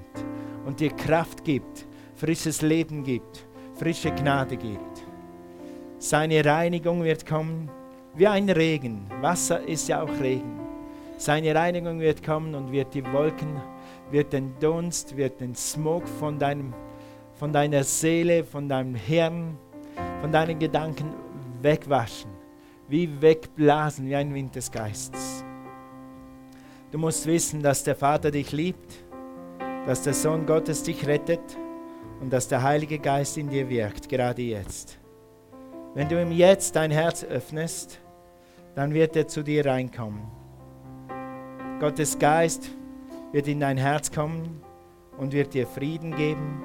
[0.66, 1.86] und dir Kraft gibt,
[2.20, 3.46] frisches Leben gibt,
[3.76, 5.06] frische Gnade gibt.
[5.98, 7.70] Seine Reinigung wird kommen
[8.14, 9.06] wie ein Regen.
[9.22, 10.60] Wasser ist ja auch Regen.
[11.16, 13.58] Seine Reinigung wird kommen und wird die Wolken,
[14.10, 16.74] wird den Dunst, wird den Smog von, deinem,
[17.38, 19.56] von deiner Seele, von deinem Hirn,
[20.20, 21.14] von deinen Gedanken
[21.62, 22.30] wegwaschen,
[22.88, 25.42] wie wegblasen, wie ein Wind des Geistes.
[26.90, 29.04] Du musst wissen, dass der Vater dich liebt,
[29.86, 31.59] dass der Sohn Gottes dich rettet
[32.20, 34.98] und dass der Heilige Geist in dir wirkt, gerade jetzt.
[35.94, 38.00] Wenn du ihm jetzt dein Herz öffnest,
[38.74, 40.22] dann wird er zu dir reinkommen.
[41.80, 42.70] Gottes Geist
[43.32, 44.62] wird in dein Herz kommen
[45.18, 46.62] und wird dir Frieden geben,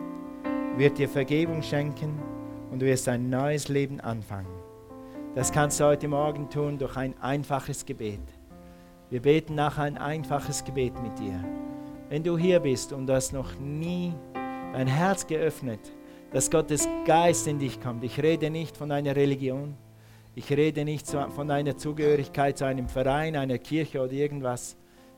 [0.77, 2.21] wird dir Vergebung schenken
[2.71, 4.53] und du wirst ein neues Leben anfangen.
[5.33, 8.21] Das kannst du heute Morgen tun durch ein einfaches Gebet.
[9.09, 11.43] Wir beten nachher ein einfaches Gebet mit dir.
[12.09, 14.13] Wenn du hier bist und du hast noch nie
[14.75, 15.79] dein Herz geöffnet,
[16.33, 18.03] dass Gottes Geist in dich kommt.
[18.03, 19.73] Ich rede nicht von einer Religion.
[20.35, 24.75] Ich rede nicht von einer Zugehörigkeit zu einem Verein, einer Kirche oder irgendwas.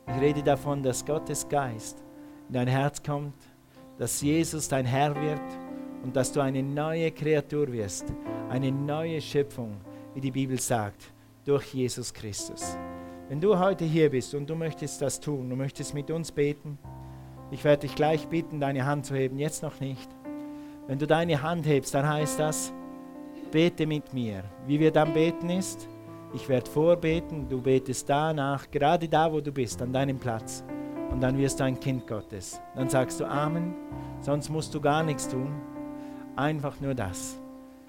[0.08, 2.03] Ich rede davon, dass Gottes Geist
[2.49, 3.34] in dein Herz kommt,
[3.97, 5.41] dass Jesus dein Herr wird
[6.03, 8.05] und dass du eine neue Kreatur wirst,
[8.51, 9.78] eine neue Schöpfung,
[10.14, 11.12] wie die Bibel sagt,
[11.45, 12.78] durch Jesus Christus.
[13.28, 16.78] Wenn du heute hier bist und du möchtest das tun, du möchtest mit uns beten,
[17.52, 20.10] ich werde dich gleich bitten, deine Hand zu heben, jetzt noch nicht.
[20.88, 22.74] Wenn du deine Hand hebst, dann heißt das,
[23.52, 24.43] bete mit mir.
[24.66, 25.88] Wie wir dann beten ist,
[26.34, 30.64] ich werde vorbeten, du betest danach, gerade da, wo du bist, an deinem Platz.
[31.10, 32.60] Und dann wirst du ein Kind Gottes.
[32.76, 33.74] Dann sagst du Amen,
[34.20, 35.54] sonst musst du gar nichts tun.
[36.36, 37.39] Einfach nur das.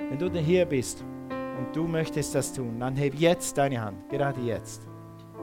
[0.09, 1.05] Wenn du hier bist
[1.59, 4.87] und du möchtest das tun, dann heb jetzt deine Hand, gerade jetzt.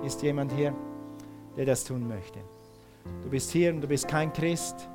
[0.03, 0.73] Ist jemand hier,
[1.57, 2.39] der das tun möchte?
[3.23, 4.89] Du bist hier und du bist kein Christ.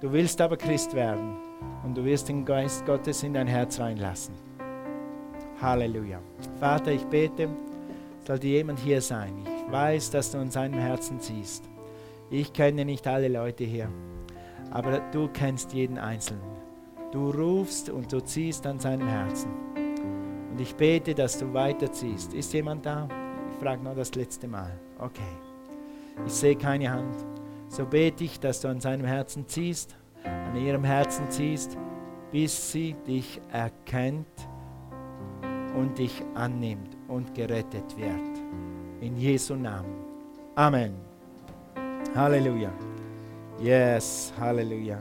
[0.00, 1.36] Du willst aber Christ werden
[1.84, 4.34] und du wirst den Geist Gottes in dein Herz reinlassen.
[5.60, 6.20] Halleluja.
[6.60, 7.48] Vater, ich bete,
[8.26, 9.32] sollte jemand hier sein.
[9.44, 11.68] Ich weiß, dass du in seinem Herzen siehst.
[12.30, 13.88] Ich kenne nicht alle Leute hier,
[14.70, 16.42] Aber du kennst jeden Einzelnen.
[17.10, 19.50] Du rufst und du ziehst an seinem Herzen.
[20.50, 22.34] Und ich bete, dass du weiterziehst.
[22.34, 23.08] Ist jemand da?
[23.50, 24.78] Ich frage noch das letzte Mal.
[24.98, 25.22] Okay.
[26.26, 27.16] Ich sehe keine Hand.
[27.68, 29.94] So bete ich, dass du an seinem Herzen ziehst,
[30.24, 31.76] an ihrem Herzen ziehst,
[32.32, 34.26] bis sie dich erkennt
[35.76, 38.38] und dich annimmt und gerettet wird.
[39.00, 39.94] In Jesu Namen.
[40.56, 40.94] Amen.
[42.14, 42.72] Halleluja.
[43.60, 44.98] Yes, Halleluja.